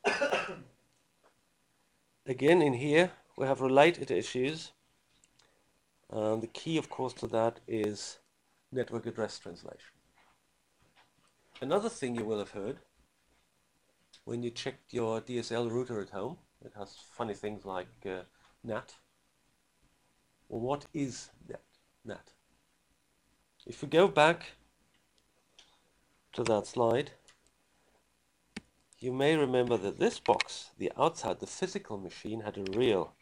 Again, 2.25 2.61
in 2.61 2.75
here, 2.75 3.11
we 3.35 3.47
have 3.47 3.59
related 3.59 4.09
issues. 4.11 4.71
Um, 6.15 6.39
the 6.39 6.47
key, 6.47 6.77
of 6.77 6.89
course, 6.89 7.13
to 7.15 7.27
that 7.27 7.59
is 7.67 8.19
network 8.71 9.05
address 9.05 9.37
translation. 9.37 9.91
Another 11.61 11.89
thing 11.89 12.15
you 12.15 12.23
will 12.23 12.39
have 12.39 12.51
heard 12.51 12.77
when 14.23 14.41
you 14.41 14.49
checked 14.49 14.93
your 14.93 15.19
DSL 15.19 15.69
router 15.69 15.99
at 15.99 16.09
home, 16.11 16.37
it 16.63 16.71
has 16.77 16.95
funny 17.11 17.33
things 17.33 17.65
like 17.65 17.87
uh, 18.05 18.21
NAT. 18.63 18.95
Well, 20.47 20.61
what 20.61 20.85
is 20.93 21.31
that 21.49 21.61
NAT? 22.05 22.31
If 23.65 23.81
we 23.81 23.89
go 23.89 24.07
back 24.07 24.53
to 26.31 26.43
that 26.43 26.65
slide, 26.65 27.11
you 28.99 29.11
may 29.11 29.35
remember 29.35 29.75
that 29.77 29.99
this 29.99 30.19
box, 30.19 30.71
the 30.77 30.93
outside, 30.97 31.41
the 31.41 31.47
physical 31.47 31.97
machine, 31.97 32.41
had 32.41 32.57
a 32.57 32.77
real 32.77 33.13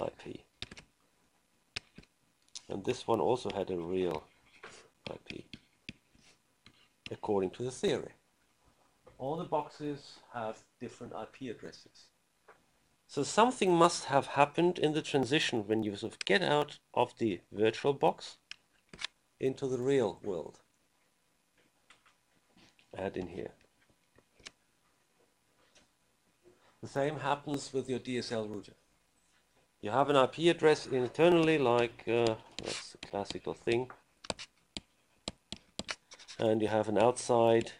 IP. 0.00 0.44
And 2.68 2.84
this 2.84 3.06
one 3.06 3.20
also 3.20 3.50
had 3.54 3.70
a 3.70 3.78
real 3.78 4.24
IP, 5.10 5.44
according 7.10 7.50
to 7.50 7.62
the 7.62 7.70
theory 7.70 8.12
all 9.18 9.36
the 9.36 9.44
boxes 9.44 10.18
have 10.32 10.58
different 10.80 11.12
IP 11.12 11.56
addresses. 11.56 12.08
So 13.06 13.22
something 13.22 13.72
must 13.72 14.06
have 14.06 14.26
happened 14.28 14.78
in 14.78 14.92
the 14.92 15.02
transition 15.02 15.66
when 15.66 15.82
you 15.82 15.94
sort 15.96 16.12
of 16.12 16.18
get 16.24 16.42
out 16.42 16.78
of 16.92 17.16
the 17.18 17.40
virtual 17.52 17.92
box 17.92 18.38
into 19.38 19.66
the 19.66 19.78
real 19.78 20.20
world. 20.22 20.60
Add 22.96 23.16
in 23.16 23.28
here. 23.28 23.52
The 26.82 26.88
same 26.88 27.20
happens 27.20 27.72
with 27.72 27.88
your 27.88 27.98
DSL 27.98 28.48
router. 28.48 28.74
You 29.84 29.90
have 29.90 30.08
an 30.08 30.16
IP 30.16 30.48
address 30.48 30.86
internally 30.86 31.58
like, 31.58 32.04
uh, 32.08 32.36
that's 32.62 32.94
a 32.94 33.06
classical 33.06 33.52
thing, 33.52 33.90
and 36.38 36.62
you 36.62 36.68
have 36.68 36.88
an 36.88 36.96
outside 36.96 37.72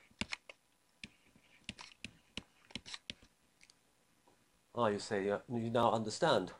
Ah, 4.74 4.88
you 4.88 4.98
say, 4.98 5.24
you 5.24 5.70
now 5.70 5.92
understand. 5.92 6.52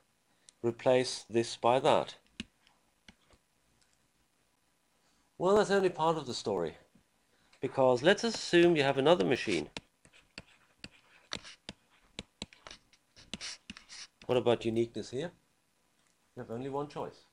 Replace 0.62 1.26
this 1.28 1.57
by 1.57 1.78
that. 1.78 2.14
Well, 5.37 5.57
that's 5.57 5.70
only 5.70 5.90
part 5.90 6.16
of 6.16 6.24
the 6.24 6.33
story. 6.33 6.78
Because 7.61 8.02
let's 8.02 8.24
assume 8.24 8.76
you 8.76 8.83
have 8.83 8.96
another 8.96 9.26
machine. 9.26 9.68
What 14.26 14.38
about 14.38 14.64
uniqueness 14.64 15.10
here? 15.10 15.32
You 16.34 16.42
have 16.42 16.50
only 16.50 16.70
one 16.70 16.88
choice. 16.88 17.26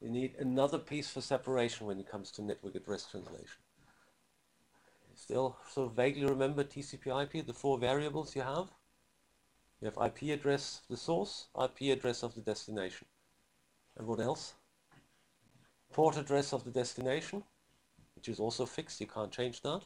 You 0.00 0.08
need 0.08 0.34
another 0.38 0.78
piece 0.78 1.10
for 1.10 1.20
separation 1.20 1.86
when 1.86 1.98
it 1.98 2.10
comes 2.10 2.30
to 2.32 2.42
network 2.42 2.74
address 2.74 3.06
translation. 3.10 3.62
Still 5.14 5.56
sort 5.68 5.90
of 5.90 5.96
vaguely 5.96 6.24
remember 6.24 6.62
TCP 6.62 7.22
IP, 7.22 7.44
the 7.44 7.52
four 7.52 7.76
variables 7.76 8.36
you 8.36 8.42
have? 8.42 8.68
You 9.80 9.90
have 9.90 9.98
IP 10.12 10.30
address 10.30 10.80
of 10.82 10.88
the 10.88 10.96
source, 10.96 11.48
IP 11.60 11.92
address 11.92 12.22
of 12.22 12.34
the 12.34 12.40
destination. 12.40 13.06
And 13.96 14.06
what 14.06 14.20
else? 14.20 14.54
Port 15.92 16.16
address 16.16 16.52
of 16.52 16.64
the 16.64 16.70
destination, 16.70 17.42
which 18.14 18.28
is 18.28 18.38
also 18.38 18.64
fixed, 18.64 19.00
you 19.00 19.08
can't 19.08 19.32
change 19.32 19.60
that. 19.62 19.82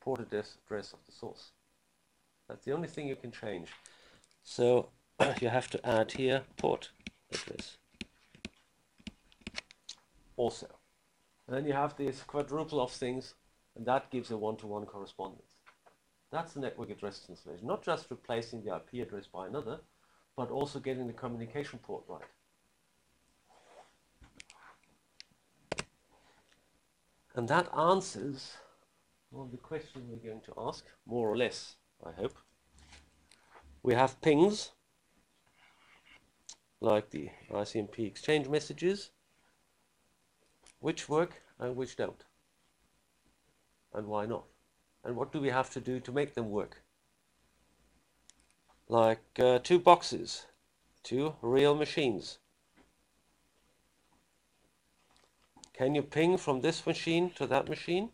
Port 0.00 0.20
address 0.20 0.58
of 0.92 1.04
the 1.06 1.12
source. 1.12 1.52
That's 2.48 2.64
the 2.64 2.72
only 2.72 2.88
thing 2.88 3.08
you 3.08 3.16
can 3.16 3.32
change. 3.32 3.70
So 4.48 4.90
you 5.40 5.48
have 5.48 5.68
to 5.70 5.86
add 5.86 6.12
here 6.12 6.44
port 6.56 6.90
address. 7.32 7.76
Also. 10.36 10.68
And 11.46 11.56
then 11.56 11.66
you 11.66 11.72
have 11.72 11.96
this 11.96 12.22
quadruple 12.22 12.80
of 12.80 12.92
things, 12.92 13.34
and 13.74 13.84
that 13.86 14.10
gives 14.10 14.30
a 14.30 14.36
one-to-one 14.36 14.84
-one 14.84 14.88
correspondence. 14.88 15.52
That's 16.30 16.52
the 16.54 16.60
network 16.60 16.90
address 16.90 17.24
translation. 17.26 17.66
Not 17.66 17.82
just 17.82 18.10
replacing 18.10 18.62
the 18.62 18.76
IP 18.76 19.02
address 19.06 19.26
by 19.26 19.46
another, 19.46 19.80
but 20.36 20.50
also 20.50 20.80
getting 20.80 21.06
the 21.06 21.12
communication 21.22 21.78
port 21.78 22.04
right. 22.08 22.30
And 27.34 27.48
that 27.48 27.68
answers 27.76 28.56
well, 29.30 29.46
the 29.46 29.58
question 29.58 30.08
we're 30.08 30.30
going 30.30 30.42
to 30.42 30.54
ask, 30.56 30.84
more 31.04 31.28
or 31.28 31.36
less, 31.36 31.76
I 32.04 32.12
hope. 32.12 32.36
We 33.86 33.94
have 33.94 34.20
pings, 34.20 34.72
like 36.80 37.10
the 37.10 37.30
ICMP 37.52 38.00
exchange 38.00 38.48
messages, 38.48 39.10
which 40.80 41.08
work 41.08 41.40
and 41.60 41.76
which 41.76 41.94
don't, 41.94 42.24
and 43.94 44.08
why 44.08 44.26
not. 44.26 44.46
And 45.04 45.14
what 45.14 45.30
do 45.30 45.40
we 45.40 45.50
have 45.50 45.70
to 45.70 45.80
do 45.80 46.00
to 46.00 46.10
make 46.10 46.34
them 46.34 46.50
work? 46.50 46.82
Like 48.88 49.22
uh, 49.38 49.60
two 49.60 49.78
boxes, 49.78 50.46
two 51.04 51.36
real 51.40 51.76
machines. 51.76 52.38
Can 55.74 55.94
you 55.94 56.02
ping 56.02 56.38
from 56.38 56.60
this 56.60 56.84
machine 56.84 57.30
to 57.36 57.46
that 57.46 57.68
machine? 57.68 58.10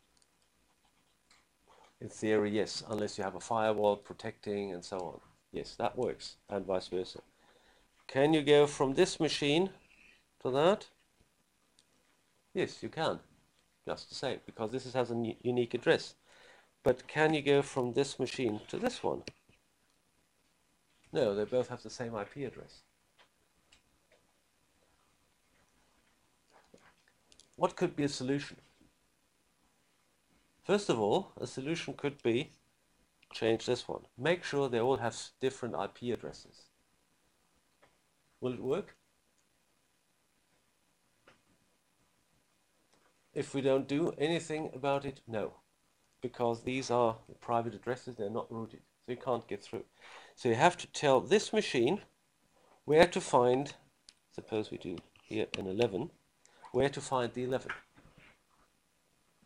In 1.98 2.10
theory, 2.10 2.50
yes, 2.50 2.82
unless 2.90 3.16
you 3.16 3.24
have 3.24 3.36
a 3.36 3.40
firewall 3.40 3.96
protecting 3.96 4.72
and 4.72 4.84
so 4.84 4.98
on. 4.98 5.31
Yes, 5.52 5.74
that 5.76 5.98
works, 5.98 6.36
and 6.48 6.64
vice 6.64 6.88
versa. 6.88 7.20
Can 8.08 8.32
you 8.32 8.42
go 8.42 8.66
from 8.66 8.94
this 8.94 9.20
machine 9.20 9.70
to 10.42 10.50
that? 10.50 10.86
Yes, 12.54 12.82
you 12.82 12.88
can, 12.88 13.20
just 13.86 14.08
the 14.08 14.14
same, 14.14 14.40
because 14.46 14.72
this 14.72 14.90
has 14.92 15.10
a 15.10 15.34
unique 15.42 15.74
address. 15.74 16.14
But 16.82 17.06
can 17.06 17.34
you 17.34 17.42
go 17.42 17.62
from 17.62 17.92
this 17.92 18.18
machine 18.18 18.60
to 18.68 18.78
this 18.78 19.02
one? 19.02 19.22
No, 21.12 21.34
they 21.34 21.44
both 21.44 21.68
have 21.68 21.82
the 21.82 21.90
same 21.90 22.14
IP 22.16 22.46
address. 22.46 22.82
What 27.56 27.76
could 27.76 27.94
be 27.94 28.04
a 28.04 28.08
solution? 28.08 28.56
First 30.64 30.88
of 30.88 30.98
all, 30.98 31.32
a 31.40 31.46
solution 31.46 31.94
could 31.94 32.22
be 32.22 32.50
change 33.32 33.66
this 33.66 33.88
one. 33.88 34.02
Make 34.18 34.44
sure 34.44 34.68
they 34.68 34.80
all 34.80 34.98
have 34.98 35.16
different 35.40 35.74
IP 35.74 36.14
addresses. 36.14 36.68
Will 38.40 38.54
it 38.54 38.62
work? 38.62 38.96
If 43.34 43.54
we 43.54 43.60
don't 43.62 43.88
do 43.88 44.12
anything 44.18 44.70
about 44.74 45.04
it, 45.04 45.20
no. 45.26 45.54
because 46.22 46.62
these 46.62 46.90
are 46.90 47.16
private 47.40 47.74
addresses, 47.74 48.16
they're 48.16 48.30
not 48.30 48.50
routed, 48.50 48.80
so 49.04 49.12
you 49.12 49.18
can't 49.18 49.46
get 49.48 49.62
through. 49.62 49.84
So 50.36 50.48
you 50.48 50.54
have 50.54 50.76
to 50.78 50.86
tell 50.86 51.20
this 51.20 51.52
machine 51.52 52.00
where 52.84 53.06
to 53.08 53.20
find, 53.20 53.74
suppose 54.30 54.70
we 54.70 54.78
do 54.78 54.96
here 55.22 55.46
an 55.58 55.66
11, 55.66 56.10
where 56.70 56.88
to 56.88 57.00
find 57.00 57.32
the 57.34 57.44
11. 57.44 57.70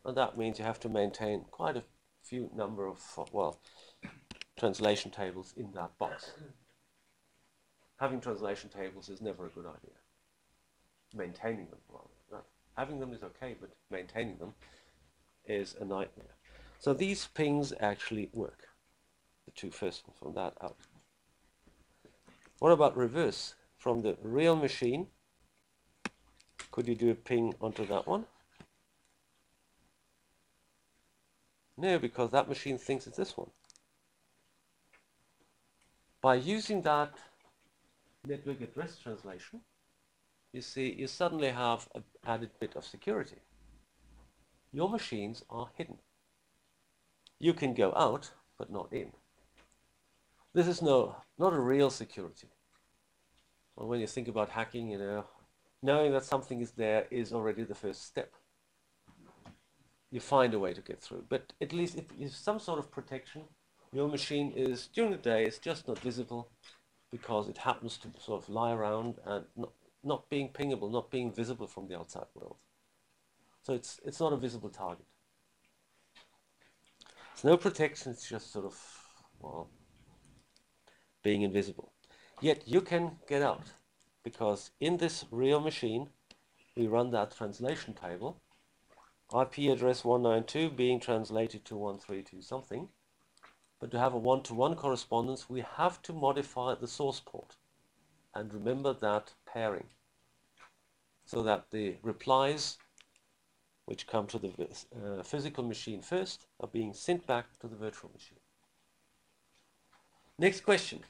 And 0.04 0.16
that 0.16 0.38
means 0.38 0.58
you 0.58 0.64
have 0.64 0.80
to 0.80 0.88
maintain 0.88 1.46
quite 1.50 1.76
a 1.76 1.84
few 2.28 2.50
number 2.54 2.86
of, 2.86 3.00
well, 3.32 3.60
translation 4.58 5.10
tables 5.10 5.54
in 5.56 5.70
that 5.72 5.96
box. 5.98 6.32
Having 7.98 8.20
translation 8.20 8.68
tables 8.68 9.08
is 9.08 9.20
never 9.20 9.46
a 9.46 9.50
good 9.50 9.66
idea. 9.66 9.96
Maintaining 11.14 11.66
them, 11.66 11.78
well, 11.88 12.10
having 12.76 13.00
them 13.00 13.12
is 13.12 13.22
okay, 13.22 13.56
but 13.60 13.70
maintaining 13.90 14.36
them 14.38 14.54
is 15.46 15.76
a 15.80 15.84
nightmare. 15.84 16.34
So 16.78 16.92
these 16.92 17.28
pings 17.28 17.72
actually 17.80 18.28
work. 18.32 18.68
The 19.46 19.52
two 19.52 19.70
first 19.70 20.06
ones 20.06 20.18
from 20.20 20.34
that 20.34 20.54
out. 20.62 20.76
What 22.58 22.72
about 22.72 22.96
reverse? 22.96 23.54
From 23.78 24.02
the 24.02 24.16
real 24.22 24.56
machine, 24.56 25.06
could 26.72 26.88
you 26.88 26.94
do 26.94 27.10
a 27.10 27.14
ping 27.14 27.54
onto 27.60 27.86
that 27.86 28.06
one? 28.06 28.26
No, 31.78 31.98
because 31.98 32.30
that 32.30 32.48
machine 32.48 32.78
thinks 32.78 33.06
it's 33.06 33.16
this 33.16 33.36
one. 33.36 33.50
By 36.22 36.36
using 36.36 36.82
that 36.82 37.14
network 38.26 38.60
address 38.60 38.98
translation, 38.98 39.60
you 40.52 40.62
see, 40.62 40.94
you 40.98 41.06
suddenly 41.06 41.50
have 41.50 41.88
an 41.94 42.04
added 42.26 42.50
bit 42.58 42.76
of 42.76 42.84
security. 42.84 43.36
Your 44.72 44.88
machines 44.88 45.44
are 45.50 45.68
hidden. 45.76 45.98
You 47.38 47.52
can 47.52 47.74
go 47.74 47.92
out, 47.94 48.30
but 48.58 48.70
not 48.70 48.92
in. 48.92 49.12
This 50.54 50.66
is 50.66 50.80
no, 50.80 51.16
not 51.38 51.52
a 51.52 51.60
real 51.60 51.90
security. 51.90 52.48
Well, 53.76 53.88
when 53.88 54.00
you 54.00 54.06
think 54.06 54.28
about 54.28 54.48
hacking, 54.48 54.88
you 54.88 54.98
know, 54.98 55.24
knowing 55.82 56.12
that 56.12 56.24
something 56.24 56.62
is 56.62 56.70
there 56.70 57.06
is 57.10 57.34
already 57.34 57.64
the 57.64 57.74
first 57.74 58.06
step. 58.06 58.32
You 60.10 60.20
find 60.20 60.54
a 60.54 60.58
way 60.58 60.72
to 60.72 60.80
get 60.80 61.00
through. 61.00 61.24
But 61.28 61.52
at 61.60 61.72
least 61.72 61.98
if 61.98 62.04
you 62.16 62.28
some 62.28 62.60
sort 62.60 62.78
of 62.78 62.90
protection, 62.90 63.42
your 63.92 64.08
machine 64.08 64.52
is, 64.54 64.88
during 64.88 65.12
the 65.12 65.18
day, 65.18 65.44
it's 65.44 65.58
just 65.58 65.88
not 65.88 65.98
visible 65.98 66.50
because 67.10 67.48
it 67.48 67.58
happens 67.58 67.98
to 67.98 68.08
sort 68.20 68.42
of 68.42 68.48
lie 68.48 68.72
around 68.72 69.16
and 69.24 69.44
not, 69.56 69.72
not 70.02 70.28
being 70.28 70.50
pingable, 70.52 70.90
not 70.90 71.10
being 71.10 71.32
visible 71.32 71.66
from 71.66 71.88
the 71.88 71.98
outside 71.98 72.26
world. 72.34 72.56
So 73.62 73.74
it's, 73.74 74.00
it's 74.04 74.20
not 74.20 74.32
a 74.32 74.36
visible 74.36 74.68
target. 74.68 75.06
It's 77.32 77.44
no 77.44 77.56
protection, 77.56 78.12
it's 78.12 78.28
just 78.28 78.52
sort 78.52 78.64
of, 78.64 78.80
well, 79.40 79.68
being 81.22 81.42
invisible. 81.42 81.92
Yet 82.40 82.62
you 82.66 82.80
can 82.80 83.18
get 83.28 83.42
out 83.42 83.72
because 84.22 84.70
in 84.80 84.96
this 84.96 85.24
real 85.30 85.60
machine, 85.60 86.08
we 86.76 86.86
run 86.86 87.10
that 87.10 87.36
translation 87.36 87.94
table, 87.94 88.40
IP 89.34 89.70
address 89.70 90.04
192 90.04 90.74
being 90.74 91.00
translated 91.00 91.64
to 91.64 91.76
132 91.76 92.42
something. 92.42 92.88
But 93.80 93.90
to 93.90 93.98
have 93.98 94.14
a 94.14 94.18
one-to-one 94.18 94.74
-one 94.74 94.78
correspondence, 94.78 95.50
we 95.50 95.60
have 95.60 96.00
to 96.02 96.12
modify 96.12 96.74
the 96.74 96.86
source 96.86 97.20
port. 97.20 97.56
And 98.34 98.54
remember 98.54 98.92
that 98.92 99.34
pairing 99.44 99.88
so 101.24 101.42
that 101.42 101.70
the 101.70 101.96
replies 102.02 102.78
which 103.84 104.06
come 104.06 104.26
to 104.26 104.38
the 104.38 104.52
uh, 104.94 105.22
physical 105.22 105.64
machine 105.64 106.02
first 106.02 106.46
are 106.60 106.68
being 106.68 106.92
sent 106.92 107.26
back 107.26 107.58
to 107.60 107.68
the 107.68 107.76
virtual 107.76 108.10
machine. 108.12 108.38
Next 110.38 110.60
question. 110.60 111.04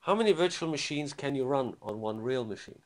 How 0.00 0.14
many 0.14 0.32
virtual 0.32 0.68
machines 0.68 1.12
can 1.12 1.34
you 1.34 1.44
run 1.44 1.76
on 1.80 2.00
one 2.00 2.20
real 2.20 2.44
machine? 2.44 2.82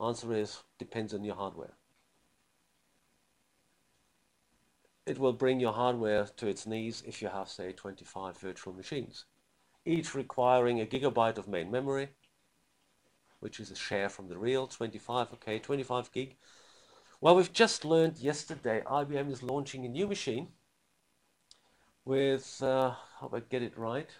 Answer 0.00 0.32
is 0.34 0.62
depends 0.78 1.12
on 1.12 1.24
your 1.24 1.34
hardware. 1.34 1.74
It 5.06 5.18
will 5.18 5.32
bring 5.32 5.60
your 5.60 5.72
hardware 5.72 6.26
to 6.36 6.46
its 6.46 6.66
knees 6.66 7.02
if 7.06 7.22
you 7.22 7.28
have, 7.28 7.48
say, 7.48 7.72
25 7.72 8.38
virtual 8.38 8.72
machines, 8.72 9.24
each 9.84 10.14
requiring 10.14 10.80
a 10.80 10.86
gigabyte 10.86 11.38
of 11.38 11.48
main 11.48 11.70
memory, 11.70 12.10
which 13.40 13.58
is 13.58 13.70
a 13.70 13.76
share 13.76 14.08
from 14.08 14.28
the 14.28 14.38
real 14.38 14.66
25, 14.66 15.32
okay, 15.34 15.58
25 15.58 16.12
gig. 16.12 16.36
Well, 17.20 17.36
we've 17.36 17.52
just 17.52 17.84
learned 17.84 18.18
yesterday 18.18 18.82
IBM 18.86 19.30
is 19.30 19.42
launching 19.42 19.84
a 19.84 19.88
new 19.88 20.06
machine 20.06 20.48
with, 22.04 22.62
uh, 22.62 22.94
how 23.18 23.26
about 23.26 23.48
get 23.48 23.62
it 23.62 23.76
right, 23.76 24.10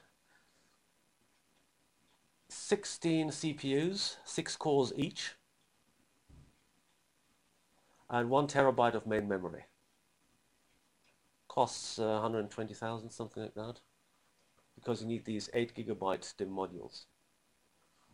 16 2.49 3.31
CPUs, 3.31 4.16
six 4.25 4.57
cores 4.57 4.93
each, 4.97 5.37
and 8.09 8.29
one 8.29 8.49
terabyte 8.49 8.95
of 8.95 9.07
main 9.07 9.29
memory. 9.29 9.64
Costs 11.51 11.99
uh, 11.99 12.21
120,000, 12.23 13.11
something 13.11 13.43
like 13.43 13.55
that, 13.55 13.81
because 14.77 15.03
you 15.03 15.09
need 15.09 15.25
these 15.25 15.51
8 15.53 15.75
gigabyte 15.75 16.33
DIMM 16.37 16.49
modules. 16.49 17.07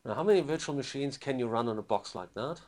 Now, 0.07 0.15
how 0.15 0.23
many 0.23 0.41
virtual 0.41 0.75
machines 0.75 1.19
can 1.19 1.39
you 1.39 1.47
run 1.47 1.69
on 1.69 1.77
a 1.77 1.83
box 1.83 2.15
like 2.15 2.33
that? 2.33 2.63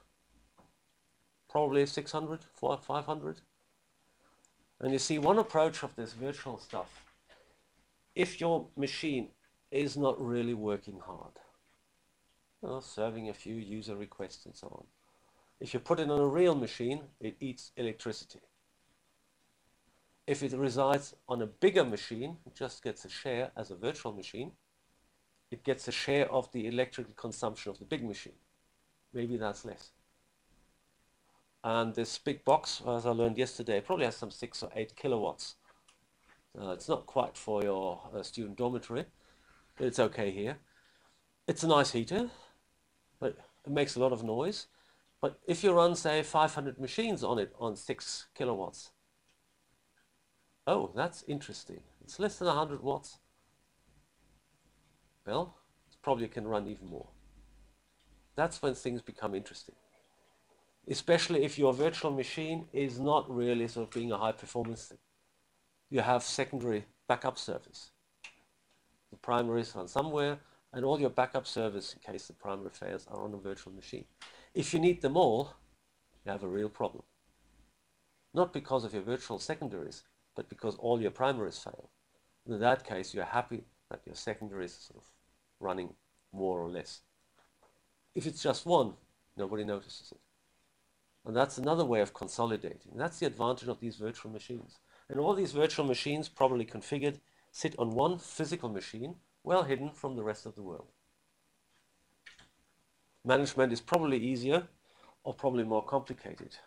Probably 1.48 1.86
600, 1.86 2.40
500. 2.54 3.40
And 4.80 4.92
you 4.92 4.98
see, 4.98 5.18
one 5.18 5.38
approach 5.38 5.82
of 5.82 5.96
this 5.96 6.12
virtual 6.12 6.58
stuff, 6.58 7.02
if 8.14 8.38
your 8.38 8.66
machine 8.76 9.28
is 9.70 9.96
not 9.96 10.20
really 10.20 10.52
working 10.52 11.00
hard, 11.00 11.32
well, 12.60 12.82
serving 12.82 13.30
a 13.30 13.34
few 13.34 13.54
user 13.54 13.96
requests 13.96 14.44
and 14.44 14.54
so 14.54 14.66
on. 14.66 14.84
If 15.60 15.72
you 15.72 15.80
put 15.80 15.98
it 15.98 16.10
on 16.10 16.20
a 16.20 16.26
real 16.26 16.54
machine, 16.54 17.00
it 17.20 17.36
eats 17.40 17.72
electricity. 17.78 18.40
If 20.28 20.42
it 20.42 20.52
resides 20.52 21.16
on 21.28 21.42
a 21.42 21.46
bigger 21.46 21.84
machine, 21.84 22.36
it 22.46 22.54
just 22.54 22.84
gets 22.84 23.04
a 23.04 23.08
share 23.08 23.50
as 23.56 23.70
a 23.72 23.76
virtual 23.76 24.12
machine 24.12 24.52
it 25.50 25.64
gets 25.64 25.88
a 25.88 25.92
share 25.92 26.30
of 26.30 26.50
the 26.52 26.66
electrical 26.66 27.14
consumption 27.14 27.70
of 27.70 27.78
the 27.78 27.84
big 27.84 28.04
machine. 28.04 28.34
Maybe 29.12 29.36
that's 29.36 29.64
less. 29.64 29.90
And 31.64 31.94
this 31.94 32.18
big 32.18 32.44
box, 32.44 32.82
as 32.86 33.06
I 33.06 33.10
learned 33.10 33.38
yesterday, 33.38 33.80
probably 33.80 34.04
has 34.04 34.16
some 34.16 34.30
six 34.30 34.62
or 34.62 34.70
eight 34.76 34.94
kilowatts. 34.94 35.56
Uh, 36.58 36.70
it's 36.70 36.88
not 36.88 37.06
quite 37.06 37.36
for 37.36 37.62
your 37.62 38.00
uh, 38.14 38.22
student 38.22 38.56
dormitory, 38.56 39.06
but 39.76 39.86
it's 39.86 39.98
okay 39.98 40.30
here. 40.30 40.58
It's 41.46 41.62
a 41.62 41.68
nice 41.68 41.92
heater, 41.92 42.30
but 43.18 43.36
it 43.64 43.72
makes 43.72 43.96
a 43.96 44.00
lot 44.00 44.12
of 44.12 44.22
noise. 44.22 44.66
But 45.20 45.40
if 45.46 45.64
you 45.64 45.72
run, 45.72 45.96
say, 45.96 46.22
500 46.22 46.78
machines 46.78 47.24
on 47.24 47.38
it 47.38 47.52
on 47.58 47.74
6 47.74 48.26
kilowatts, 48.34 48.90
oh, 50.68 50.92
that's 50.94 51.24
interesting. 51.26 51.80
It's 52.02 52.20
less 52.20 52.38
than 52.38 52.46
100 52.46 52.82
watts. 52.82 53.18
Well, 55.26 55.56
probably 56.02 56.28
can 56.28 56.46
run 56.46 56.66
even 56.66 56.88
more. 56.88 57.08
That's 58.34 58.62
when 58.62 58.74
things 58.74 59.02
become 59.02 59.34
interesting. 59.34 59.74
Especially 60.88 61.44
if 61.44 61.58
your 61.58 61.74
virtual 61.74 62.10
machine 62.10 62.66
is 62.72 62.98
not 62.98 63.28
really 63.28 63.68
sort 63.68 63.88
of 63.88 63.92
being 63.92 64.12
a 64.12 64.16
high 64.16 64.32
performance 64.32 64.86
thing. 64.86 64.98
You 65.90 66.00
have 66.00 66.22
secondary 66.22 66.86
backup 67.08 67.36
service. 67.36 67.90
The 69.10 69.18
primary 69.18 69.62
is 69.62 69.74
run 69.74 69.88
somewhere, 69.88 70.38
and 70.72 70.84
all 70.84 71.00
your 71.00 71.10
backup 71.10 71.46
servers, 71.46 71.94
in 71.94 72.12
case 72.12 72.26
the 72.26 72.32
primary 72.34 72.70
fails, 72.70 73.06
are 73.10 73.22
on 73.22 73.34
a 73.34 73.38
virtual 73.38 73.72
machine. 73.72 74.04
If 74.54 74.72
you 74.72 74.80
need 74.80 75.02
them 75.02 75.16
all, 75.16 75.54
you 76.24 76.32
have 76.32 76.42
a 76.42 76.48
real 76.48 76.68
problem. 76.68 77.04
Not 78.32 78.52
because 78.52 78.84
of 78.84 78.94
your 78.94 79.02
virtual 79.02 79.38
secondaries, 79.38 80.04
but 80.38 80.48
because 80.48 80.76
all 80.76 81.00
your 81.00 81.10
primaries 81.10 81.58
fail. 81.58 81.90
In 82.46 82.60
that 82.60 82.84
case, 82.84 83.12
you're 83.12 83.24
happy 83.24 83.64
that 83.90 84.06
your 84.06 84.14
secondaries 84.14 84.72
sort 84.72 85.02
of 85.02 85.08
running 85.58 85.94
more 86.32 86.60
or 86.60 86.68
less. 86.68 87.00
If 88.14 88.24
it's 88.24 88.40
just 88.40 88.64
one, 88.64 88.92
nobody 89.36 89.64
notices 89.64 90.12
it. 90.12 90.20
And 91.26 91.34
that's 91.36 91.58
another 91.58 91.84
way 91.84 92.00
of 92.00 92.14
consolidating. 92.14 92.92
That's 92.94 93.18
the 93.18 93.26
advantage 93.26 93.66
of 93.66 93.80
these 93.80 93.96
virtual 93.96 94.30
machines. 94.30 94.78
And 95.08 95.18
all 95.18 95.34
these 95.34 95.50
virtual 95.50 95.84
machines, 95.84 96.28
properly 96.28 96.64
configured, 96.64 97.18
sit 97.50 97.74
on 97.76 97.90
one 97.90 98.16
physical 98.16 98.68
machine, 98.68 99.16
well 99.42 99.64
hidden 99.64 99.90
from 99.90 100.14
the 100.14 100.22
rest 100.22 100.46
of 100.46 100.54
the 100.54 100.62
world. 100.62 100.86
Management 103.24 103.72
is 103.72 103.80
probably 103.80 104.18
easier 104.18 104.68
or 105.24 105.34
probably 105.34 105.64
more 105.64 105.84
complicated. 105.84 106.58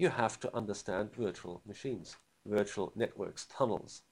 You 0.00 0.08
have 0.08 0.40
to 0.40 0.52
understand 0.52 1.14
virtual 1.14 1.62
machines, 1.64 2.16
virtual 2.46 2.92
networks, 2.94 3.46
tunnels, 3.46 4.02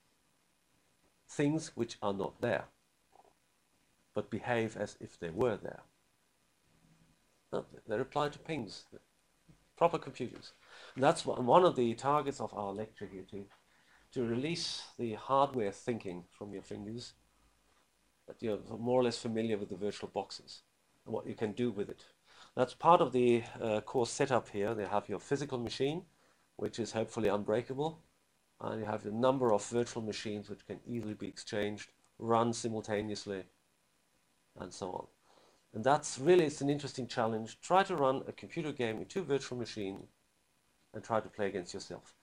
things 1.29 1.73
which 1.75 1.97
are 2.03 2.13
not 2.13 2.41
there 2.41 2.67
but 4.15 4.31
behave 4.31 4.77
as 4.77 4.97
if 5.01 5.19
they 5.19 5.31
were 5.31 5.57
there. 5.57 5.83
No, 7.53 7.67
they 7.87 7.99
reply 7.99 8.29
to 8.29 8.39
pings, 8.39 8.85
proper 9.77 9.99
computers. 9.99 10.53
And 10.95 11.05
that's 11.05 11.27
one 11.27 11.65
of 11.65 11.77
the 11.77 11.95
targets 11.95 12.41
of 12.41 12.55
our 12.55 12.73
lecture 12.73 13.09
here 13.13 13.25
to, 13.31 13.45
to 14.13 14.25
release 14.25 14.85
the 14.99 15.15
hardware 15.15 15.73
thinking 15.73 16.25
from 16.31 16.53
your 16.53 16.63
fingers, 16.63 17.13
that 18.27 18.41
you're 18.41 18.59
more 18.79 19.01
or 19.01 19.05
less 19.05 19.19
familiar 19.19 19.59
with 19.59 19.69
the 19.69 19.77
virtual 19.77 20.09
boxes 20.09 20.63
and 21.05 21.13
what 21.13 21.27
you 21.27 21.35
can 21.35 21.53
do 21.53 21.71
with 21.71 21.91
it. 21.91 22.05
That's 22.57 22.75
part 22.75 23.01
of 23.01 23.13
the 23.13 23.43
uh, 23.61 23.81
course 23.81 24.11
setup 24.11 24.49
here. 24.49 24.75
They 24.75 24.87
have 24.87 25.09
your 25.09 25.19
physical 25.19 25.59
machine, 25.59 26.03
which 26.57 26.79
is 26.79 26.93
hopefully 26.93 27.29
unbreakable, 27.29 28.01
and 28.71 28.81
you 28.81 28.87
have 28.87 29.05
a 29.05 29.11
number 29.11 29.53
of 29.53 29.65
virtual 29.67 30.03
machines 30.03 30.49
which 30.49 30.67
can 30.67 30.81
easily 30.87 31.15
be 31.15 31.29
exchanged, 31.29 31.91
run 32.19 32.53
simultaneously, 32.53 33.45
and 34.59 34.73
so 34.73 34.91
on. 34.93 35.07
And 35.75 35.85
that's 35.85 36.19
really 36.19 36.45
it's 36.45 36.61
an 36.61 36.71
interesting 36.71 37.07
challenge. 37.07 37.59
Try 37.61 37.83
to 37.85 37.97
run 37.97 38.23
a 38.29 38.33
computer 38.33 38.73
game 38.73 38.99
in 38.99 39.07
two 39.07 39.23
virtual 39.23 39.59
machines 39.59 40.07
and 40.95 41.03
try 41.03 41.21
to 41.21 41.29
play 41.29 41.49
against 41.49 41.75
yourself. 41.75 42.15